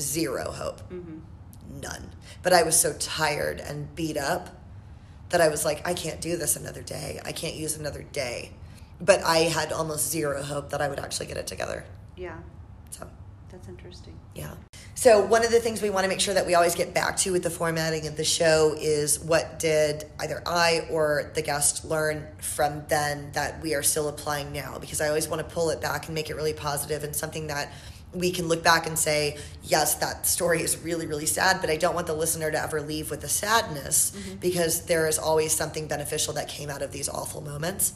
[0.00, 0.80] zero hope.
[0.90, 1.80] Mm-hmm.
[1.80, 2.10] None.
[2.42, 4.50] But I was so tired and beat up
[5.28, 7.20] that I was like, I can't do this another day.
[7.24, 8.52] I can't use another day.
[9.00, 11.84] But I had almost zero hope that I would actually get it together.
[12.16, 12.38] Yeah,
[12.90, 13.06] So,
[13.50, 14.18] that's interesting.
[14.34, 14.54] yeah.
[14.98, 17.16] So, one of the things we want to make sure that we always get back
[17.18, 21.84] to with the formatting of the show is what did either I or the guest
[21.84, 24.78] learn from then that we are still applying now?
[24.80, 27.46] Because I always want to pull it back and make it really positive and something
[27.46, 27.72] that
[28.12, 31.76] we can look back and say, yes, that story is really, really sad, but I
[31.76, 34.38] don't want the listener to ever leave with the sadness mm-hmm.
[34.38, 37.92] because there is always something beneficial that came out of these awful moments.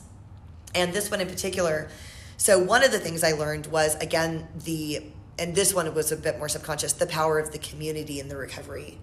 [0.72, 1.90] And this one in particular,
[2.36, 6.16] so one of the things I learned was again the and this one was a
[6.16, 8.98] bit more subconscious, the power of the community in the recovery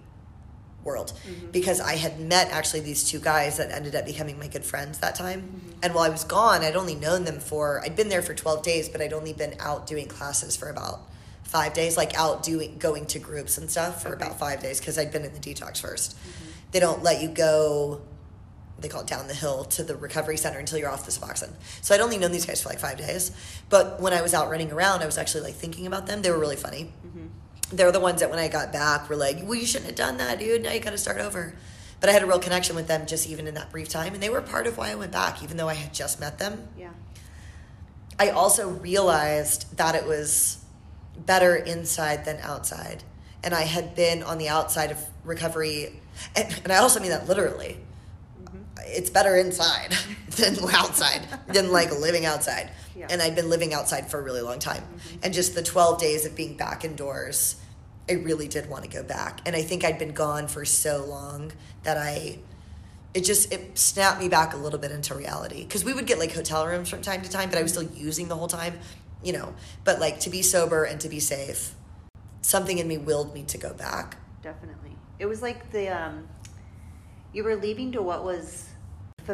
[0.84, 1.12] world.
[1.26, 1.50] Mm-hmm.
[1.50, 4.98] Because I had met actually these two guys that ended up becoming my good friends
[4.98, 5.42] that time.
[5.42, 5.78] Mm-hmm.
[5.82, 8.62] And while I was gone, I'd only known them for I'd been there for 12
[8.62, 11.00] days, but I'd only been out doing classes for about
[11.44, 14.98] 5 days, like out doing going to groups and stuff for about 5 days because
[14.98, 16.50] I'd been in the detox 1st mm-hmm.
[16.72, 18.00] They don't let you go
[18.80, 21.52] they call it down the hill to the recovery center until you're off the Suboxone.
[21.82, 23.32] So I'd only known these guys for like five days.
[23.68, 26.22] But when I was out running around, I was actually like thinking about them.
[26.22, 26.92] They were really funny.
[27.06, 27.26] Mm-hmm.
[27.72, 30.18] They're the ones that when I got back were like, well, you shouldn't have done
[30.18, 30.62] that, dude.
[30.62, 31.54] Now you got to start over.
[32.00, 34.14] But I had a real connection with them just even in that brief time.
[34.14, 36.38] And they were part of why I went back, even though I had just met
[36.38, 36.68] them.
[36.78, 36.90] Yeah.
[38.18, 40.64] I also realized that it was
[41.16, 43.04] better inside than outside.
[43.42, 46.00] And I had been on the outside of recovery.
[46.34, 47.78] And, and I also mean that literally.
[48.86, 49.96] It's better inside
[50.30, 52.70] than outside, than like living outside.
[52.96, 53.06] Yeah.
[53.10, 54.84] And I'd been living outside for a really long time.
[55.22, 57.56] And just the 12 days of being back indoors,
[58.08, 59.40] I really did want to go back.
[59.46, 61.52] And I think I'd been gone for so long
[61.82, 62.38] that I
[63.12, 66.20] it just it snapped me back a little bit into reality because we would get
[66.20, 68.78] like hotel rooms from time to time but i was still using the whole time
[69.20, 69.52] you know
[69.82, 71.74] but like to be sober and to be safe
[72.40, 74.96] something in me willed me to go back Definitely.
[75.18, 76.26] It was like the um,
[77.32, 78.69] you were leaving to what was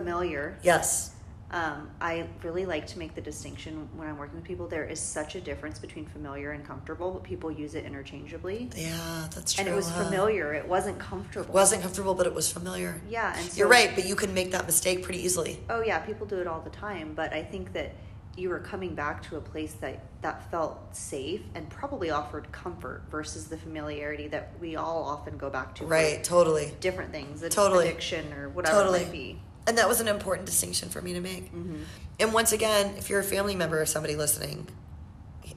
[0.00, 0.58] familiar.
[0.62, 1.12] yes
[1.52, 4.66] Um, I really like to make the distinction when I'm working with people.
[4.66, 8.58] There is such a difference between familiar and comfortable, but people use it interchangeably.
[8.76, 10.04] yeah that's true And it was huh?
[10.04, 10.52] familiar.
[10.54, 11.48] It wasn't comfortable.
[11.48, 14.34] It wasn't comfortable but it was familiar Yeah, and so you're right but you can
[14.34, 17.42] make that mistake pretty easily Oh yeah, people do it all the time, but I
[17.52, 17.88] think that
[18.36, 22.98] you were coming back to a place that that felt safe and probably offered comfort
[23.10, 27.86] versus the familiarity that we all often go back to right totally different things, Totally.
[27.88, 29.00] addiction or whatever Totally.
[29.00, 29.28] it might be.
[29.66, 31.46] And that was an important distinction for me to make.
[31.46, 31.82] Mm-hmm.
[32.20, 34.68] And once again, if you're a family member of somebody listening,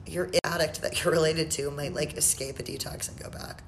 [0.06, 3.62] your addict that you're related to might like escape a detox and go back.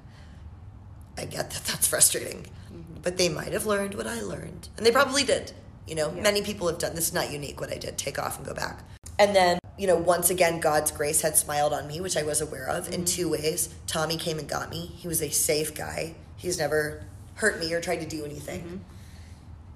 [1.17, 3.01] I get that that's frustrating, Mm-hmm.
[3.03, 5.51] but they might have learned what I learned, and they probably did.
[5.87, 6.23] You know, Yeah.
[6.23, 7.07] many people have done this.
[7.09, 7.97] Is not unique what I did.
[7.99, 8.83] Take off and go back.
[9.19, 12.41] And then, you know, once again, God's grace had smiled on me, which I was
[12.41, 13.69] aware of in two ways.
[13.85, 14.87] Tommy came and got me.
[14.97, 16.15] He was a safe guy.
[16.35, 17.03] He's never
[17.35, 18.83] hurt me or tried to do anything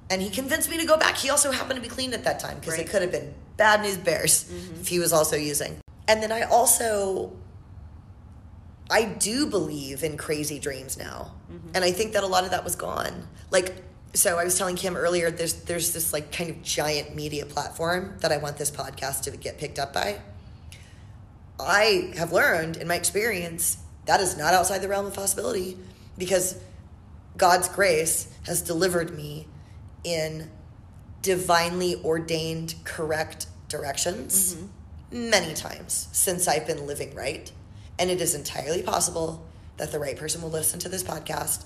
[0.09, 1.17] and he convinced me to go back.
[1.17, 2.87] He also happened to be clean at that time because Right.
[2.87, 4.81] it could have been bad news bears mm-hmm.
[4.81, 5.79] if he was also using.
[6.07, 7.33] And then I also,
[8.89, 11.69] I do believe in crazy dreams now, mm-hmm.
[11.73, 13.27] and I think that a lot of that was gone.
[13.51, 13.83] Like,
[14.13, 18.15] so I was telling Kim earlier, there's there's this like kind of giant media platform
[18.21, 20.21] that I want this podcast to get picked up by.
[21.59, 25.77] I have learned in my experience that is not outside the realm of possibility
[26.17, 26.55] because
[27.35, 29.47] God's grace has delivered me
[30.03, 30.49] in
[31.21, 35.29] divinely ordained correct directions mm-hmm.
[35.29, 37.51] many times since I've been living right.
[37.99, 39.45] And it is entirely possible
[39.77, 41.65] that the right person will listen to this podcast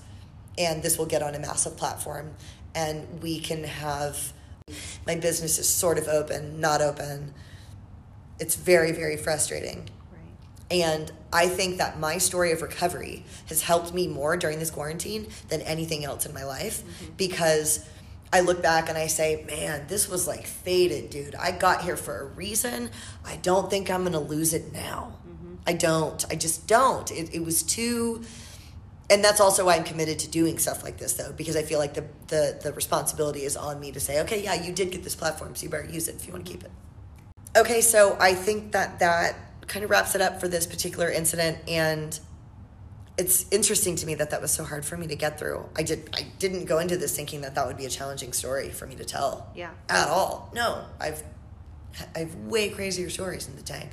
[0.58, 2.34] and this will get on a massive platform
[2.74, 4.32] and we can have
[5.06, 7.34] my business is sort of open, not open.
[8.38, 9.88] It's very, very frustrating.
[10.10, 10.78] Right.
[10.78, 15.28] And I think that my story of recovery has helped me more during this quarantine
[15.48, 17.12] than anything else in my life mm-hmm.
[17.16, 17.86] because
[18.32, 21.34] I look back and I say, man, this was like fated, dude.
[21.34, 22.90] I got here for a reason.
[23.26, 25.18] I don't think I'm going to lose it now.
[25.28, 25.54] Mm-hmm.
[25.66, 26.24] I don't.
[26.30, 27.10] I just don't.
[27.10, 28.22] It, it was too.
[29.10, 31.78] And that's also why I'm committed to doing stuff like this, though, because I feel
[31.78, 35.02] like the, the, the responsibility is on me to say, okay, yeah, you did get
[35.04, 36.62] this platform, so you better use it if you want to mm-hmm.
[36.62, 37.58] keep it.
[37.58, 41.58] Okay, so I think that that kind of wraps it up for this particular incident,
[41.68, 42.18] and
[43.18, 45.68] it's interesting to me that that was so hard for me to get through.
[45.76, 48.70] I did I didn't go into this thinking that that would be a challenging story
[48.70, 49.50] for me to tell.
[49.54, 49.70] Yeah.
[49.88, 50.50] At all.
[50.54, 51.22] No, I've
[52.14, 53.90] I have way crazier stories in the tank.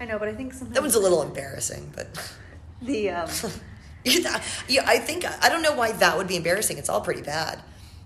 [0.00, 2.08] I know, but I think sometimes That one's a little embarrassing, but
[2.82, 3.30] the um,
[4.04, 6.78] yeah, I think I don't know why that would be embarrassing.
[6.78, 7.60] It's all pretty bad.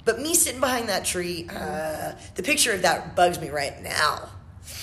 [0.05, 4.31] But me sitting behind that tree, uh, the picture of that bugs me right now.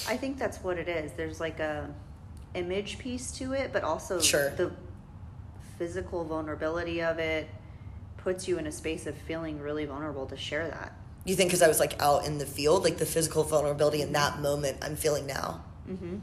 [0.07, 1.13] I think that's what it is.
[1.13, 1.89] There's like a
[2.53, 4.51] image piece to it, but also Sure.
[4.51, 4.71] the
[5.77, 7.49] physical vulnerability of it,
[8.17, 10.93] puts you in a space of feeling really vulnerable to share that.
[11.25, 14.13] You think because I was like out in the field, like the physical vulnerability in
[14.13, 15.63] that moment I'm feeling now.
[15.89, 16.17] Mm-hmm.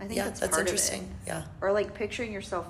[0.00, 1.00] I think Yeah, that's, that's part interesting.
[1.00, 1.14] Of it.
[1.26, 1.42] Yeah.
[1.60, 2.66] Or like picturing yourself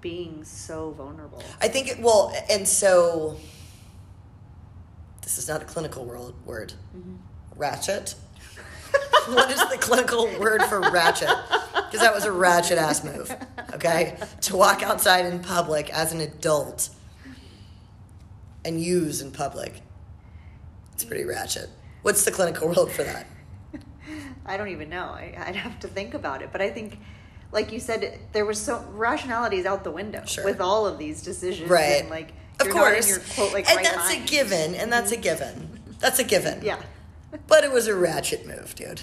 [0.00, 1.42] being so vulnerable.
[1.60, 3.36] I think it, well, and so
[5.22, 6.72] this is not a clinical world, word.
[7.56, 8.14] Ratchet.
[9.28, 11.28] what is the clinical word for ratchet?
[11.90, 13.34] Because that was a ratchet ass move.
[13.74, 16.90] Okay, to walk outside in public as an adult
[18.64, 19.80] and use in public.
[20.92, 21.68] It's pretty ratchet.
[22.02, 23.26] What's the clinical word for that?
[24.46, 25.04] I don't even know.
[25.04, 26.50] I, I'd have to think about it.
[26.52, 26.98] But I think,
[27.52, 30.44] like you said, there was so rationality is out the window Sure.
[30.44, 31.68] with all of these decisions.
[31.70, 32.00] Right.
[32.00, 33.08] And like, Of you're not in course.
[33.08, 35.80] your, quote, like, and right that's a given, and that's a given.
[36.00, 36.62] That's a given.
[36.62, 36.80] Yeah.
[37.46, 39.00] But it was a ratchet move, dude.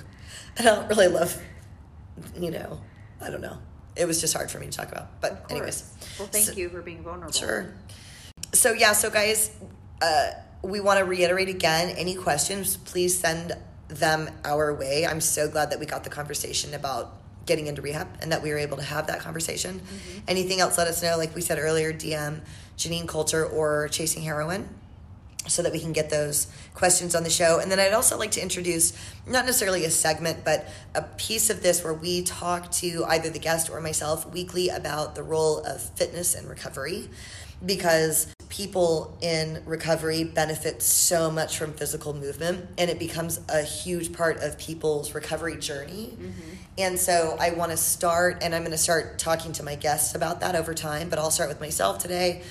[0.58, 1.40] I don't really love,
[2.38, 2.80] you know,
[3.20, 3.58] I don't know.
[3.96, 5.20] It was just hard for me to talk about.
[5.20, 5.84] But, anyways.
[6.18, 7.32] Well, thank So- you for being vulnerable.
[7.32, 7.72] Sure.
[8.52, 9.50] So, yeah, so guys,
[10.02, 10.30] uh,
[10.62, 13.52] we want to reiterate again any questions, please send
[13.88, 15.06] them our way.
[15.06, 18.50] I'm so glad that we got the conversation about getting into rehab and that we
[18.50, 19.80] were able to have that conversation.
[20.26, 21.16] Anything else, let us know.
[21.18, 22.40] Like we said earlier, DM
[22.78, 24.68] Janine Coulter or Chasing Heroin
[25.46, 27.58] so that we can get those questions on the show.
[27.60, 28.92] And then I'd also like to introduce
[29.26, 33.38] not necessarily a segment, but a piece of this where we talk to either the
[33.38, 37.08] guest or myself weekly about the role of fitness and recovery
[37.64, 44.12] because people in recovery benefit so much from physical movement and it becomes a huge
[44.12, 46.14] part of people's recovery journey.
[46.16, 46.54] Mm-hmm.
[46.78, 50.14] And so I want to start, and I'm going to start talking to my guests
[50.14, 52.42] about that over time, but I'll start with myself today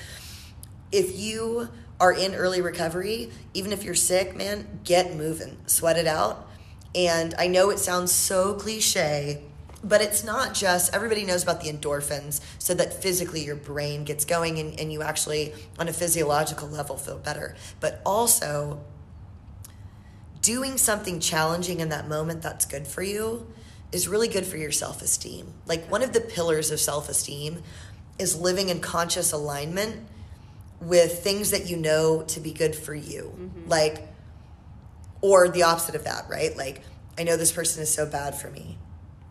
[0.90, 1.68] if you
[2.04, 6.46] are in early recovery, even if you're sick, man, get moving, sweat it out.
[6.94, 9.40] And I know it sounds so cliche,
[9.82, 14.26] but it's not just everybody knows about the endorphins, so that physically your brain gets
[14.26, 17.56] going and, and you actually, on a physiological level, feel better.
[17.80, 18.84] But also,
[20.42, 23.46] doing something challenging in that moment that's good for you
[23.92, 25.54] is really good for your self esteem.
[25.64, 27.62] Like, one of the pillars of self esteem
[28.18, 30.06] is living in conscious alignment
[30.80, 33.34] with things that you know to be good for you.
[33.36, 33.68] Mm-hmm.
[33.68, 34.08] Like,
[35.20, 36.56] or the opposite of that, right?
[36.56, 36.82] Like,
[37.18, 38.76] I know this person is so bad for me,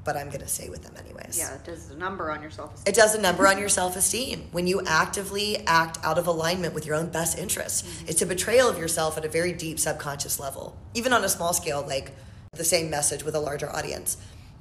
[0.04, 1.38] but I'm going to stay with them anyways.
[1.38, 3.96] Yeah, it does a number on your self It does a number on your self
[3.96, 7.84] esteem when you actively act out of alignment with your own best interests.
[7.84, 8.10] Mm-hmm.
[8.10, 11.54] It's a betrayal of yourself at a very deep subconscious level, even on a small
[11.54, 12.12] scale, like
[12.54, 14.18] the same message with a larger audience.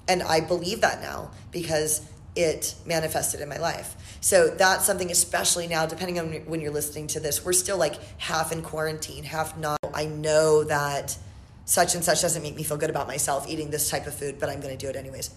[0.09, 2.03] And I believe that now because
[2.35, 4.19] it manifested in my life.
[4.21, 7.99] So that's something, especially now, depending on when you're listening to this, we're still like
[8.19, 9.79] half in quarantine, half not.
[9.93, 11.17] I know that
[11.65, 14.39] such and such doesn't make me feel good about myself eating this type of food,
[14.39, 15.31] but I'm going to do it anyways.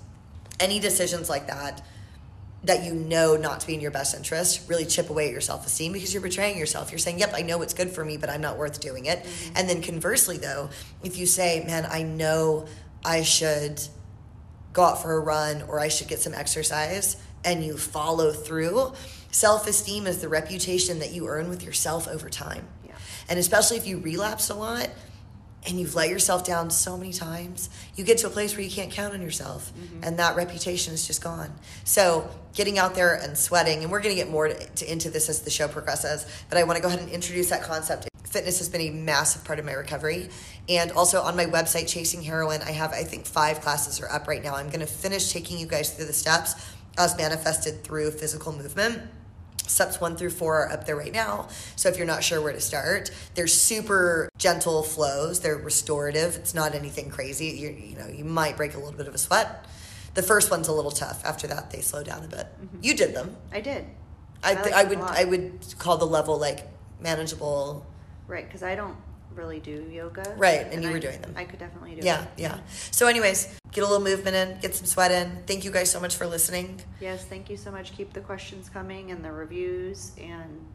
[0.59, 1.81] Any decisions like that
[2.63, 5.41] that you know not to be in your best interest really chip away at your
[5.41, 6.91] self esteem because you're betraying yourself.
[6.91, 9.23] You're saying, Yep, I know it's good for me, but I'm not worth doing it.
[9.23, 9.53] Mm-hmm.
[9.57, 10.69] And then conversely, though,
[11.03, 12.65] if you say, Man, I know
[13.03, 13.81] I should
[14.75, 18.93] go out for a run or I should get some exercise, and you follow through,
[19.31, 22.67] self esteem is the reputation that you earn with yourself over time.
[22.85, 22.95] Yeah.
[23.29, 24.89] And especially if you relapse a lot
[25.67, 28.69] and you've let yourself down so many times, you get to a place where you
[28.69, 29.71] can't count on yourself.
[29.73, 30.03] Mm-hmm.
[30.03, 31.51] And that reputation is just gone.
[31.85, 35.09] So, getting out there and sweating, and we're going to get more to, to, into
[35.09, 38.07] this as the show progresses, but I want to go ahead and introduce that concept.
[38.35, 40.27] Fitness has been a massive part of my recovery.
[40.67, 44.27] And also on my website, Chasing Heroin, I have, I think, five classes are up
[44.27, 44.57] right now.
[44.57, 46.53] I'm going to finish taking you guys through the steps
[46.97, 49.01] as manifested through physical movement.
[49.65, 51.47] Steps one through four are up there right now.
[51.77, 55.39] So if you're not sure where to start, they're super gentle flows.
[55.39, 56.35] They're restorative.
[56.35, 57.45] It's not anything crazy.
[57.45, 59.65] You you know you might break a little bit of a sweat.
[60.13, 61.23] The first one's a little tough.
[61.23, 62.47] After that, they slow down a bit.
[62.47, 62.79] Mm-hmm.
[62.81, 63.37] You did them.
[63.53, 63.85] I did.
[64.43, 64.99] I, I th- I would.
[64.99, 66.67] I would call the level like
[66.99, 67.85] manageable.
[68.27, 68.95] Right, because I don't
[69.33, 70.33] really do yoga.
[70.37, 71.33] Right, and you I- were doing them.
[71.35, 72.29] I could definitely do Yeah, it.
[72.37, 72.59] yeah.
[72.91, 75.43] So, anyways, get a little movement in, get some sweat in.
[75.45, 76.81] Thank you guys so much for listening.
[77.01, 77.95] Yes, thank you so much.
[77.95, 80.65] Keep the questions coming and the reviews and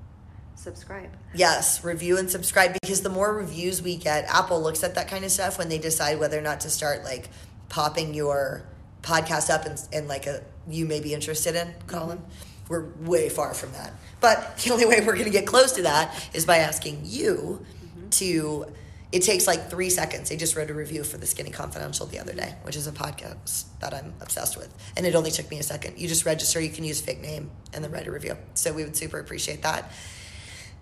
[0.55, 1.11] subscribe.
[1.35, 5.25] Yes, review and subscribe because the more reviews we get, Apple looks at that kind
[5.25, 7.31] of stuff when they decide whether or not to start like
[7.71, 8.65] popping your
[9.03, 12.19] podcast up and, and like a you may be interested in column.
[12.19, 12.50] Mm-hmm.
[12.71, 13.93] We're way far from that.
[14.21, 17.67] But the only way we're going to get close to that is by asking you
[18.13, 18.67] to.
[19.13, 20.31] It takes like three seconds.
[20.31, 22.93] I just wrote a review for the Skinny Confidential the other day, which is a
[22.93, 24.73] podcast that I'm obsessed with.
[24.97, 25.99] And it only took me a second.
[25.99, 28.37] You just register, you can use a fake name, and then write a review.
[28.55, 29.91] So we would super appreciate that.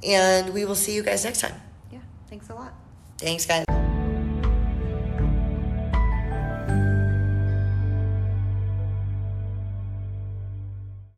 [0.07, 1.55] And we will see you guys next time.
[1.91, 2.75] Yeah, thanks a lot.
[3.17, 3.65] Thanks, guys.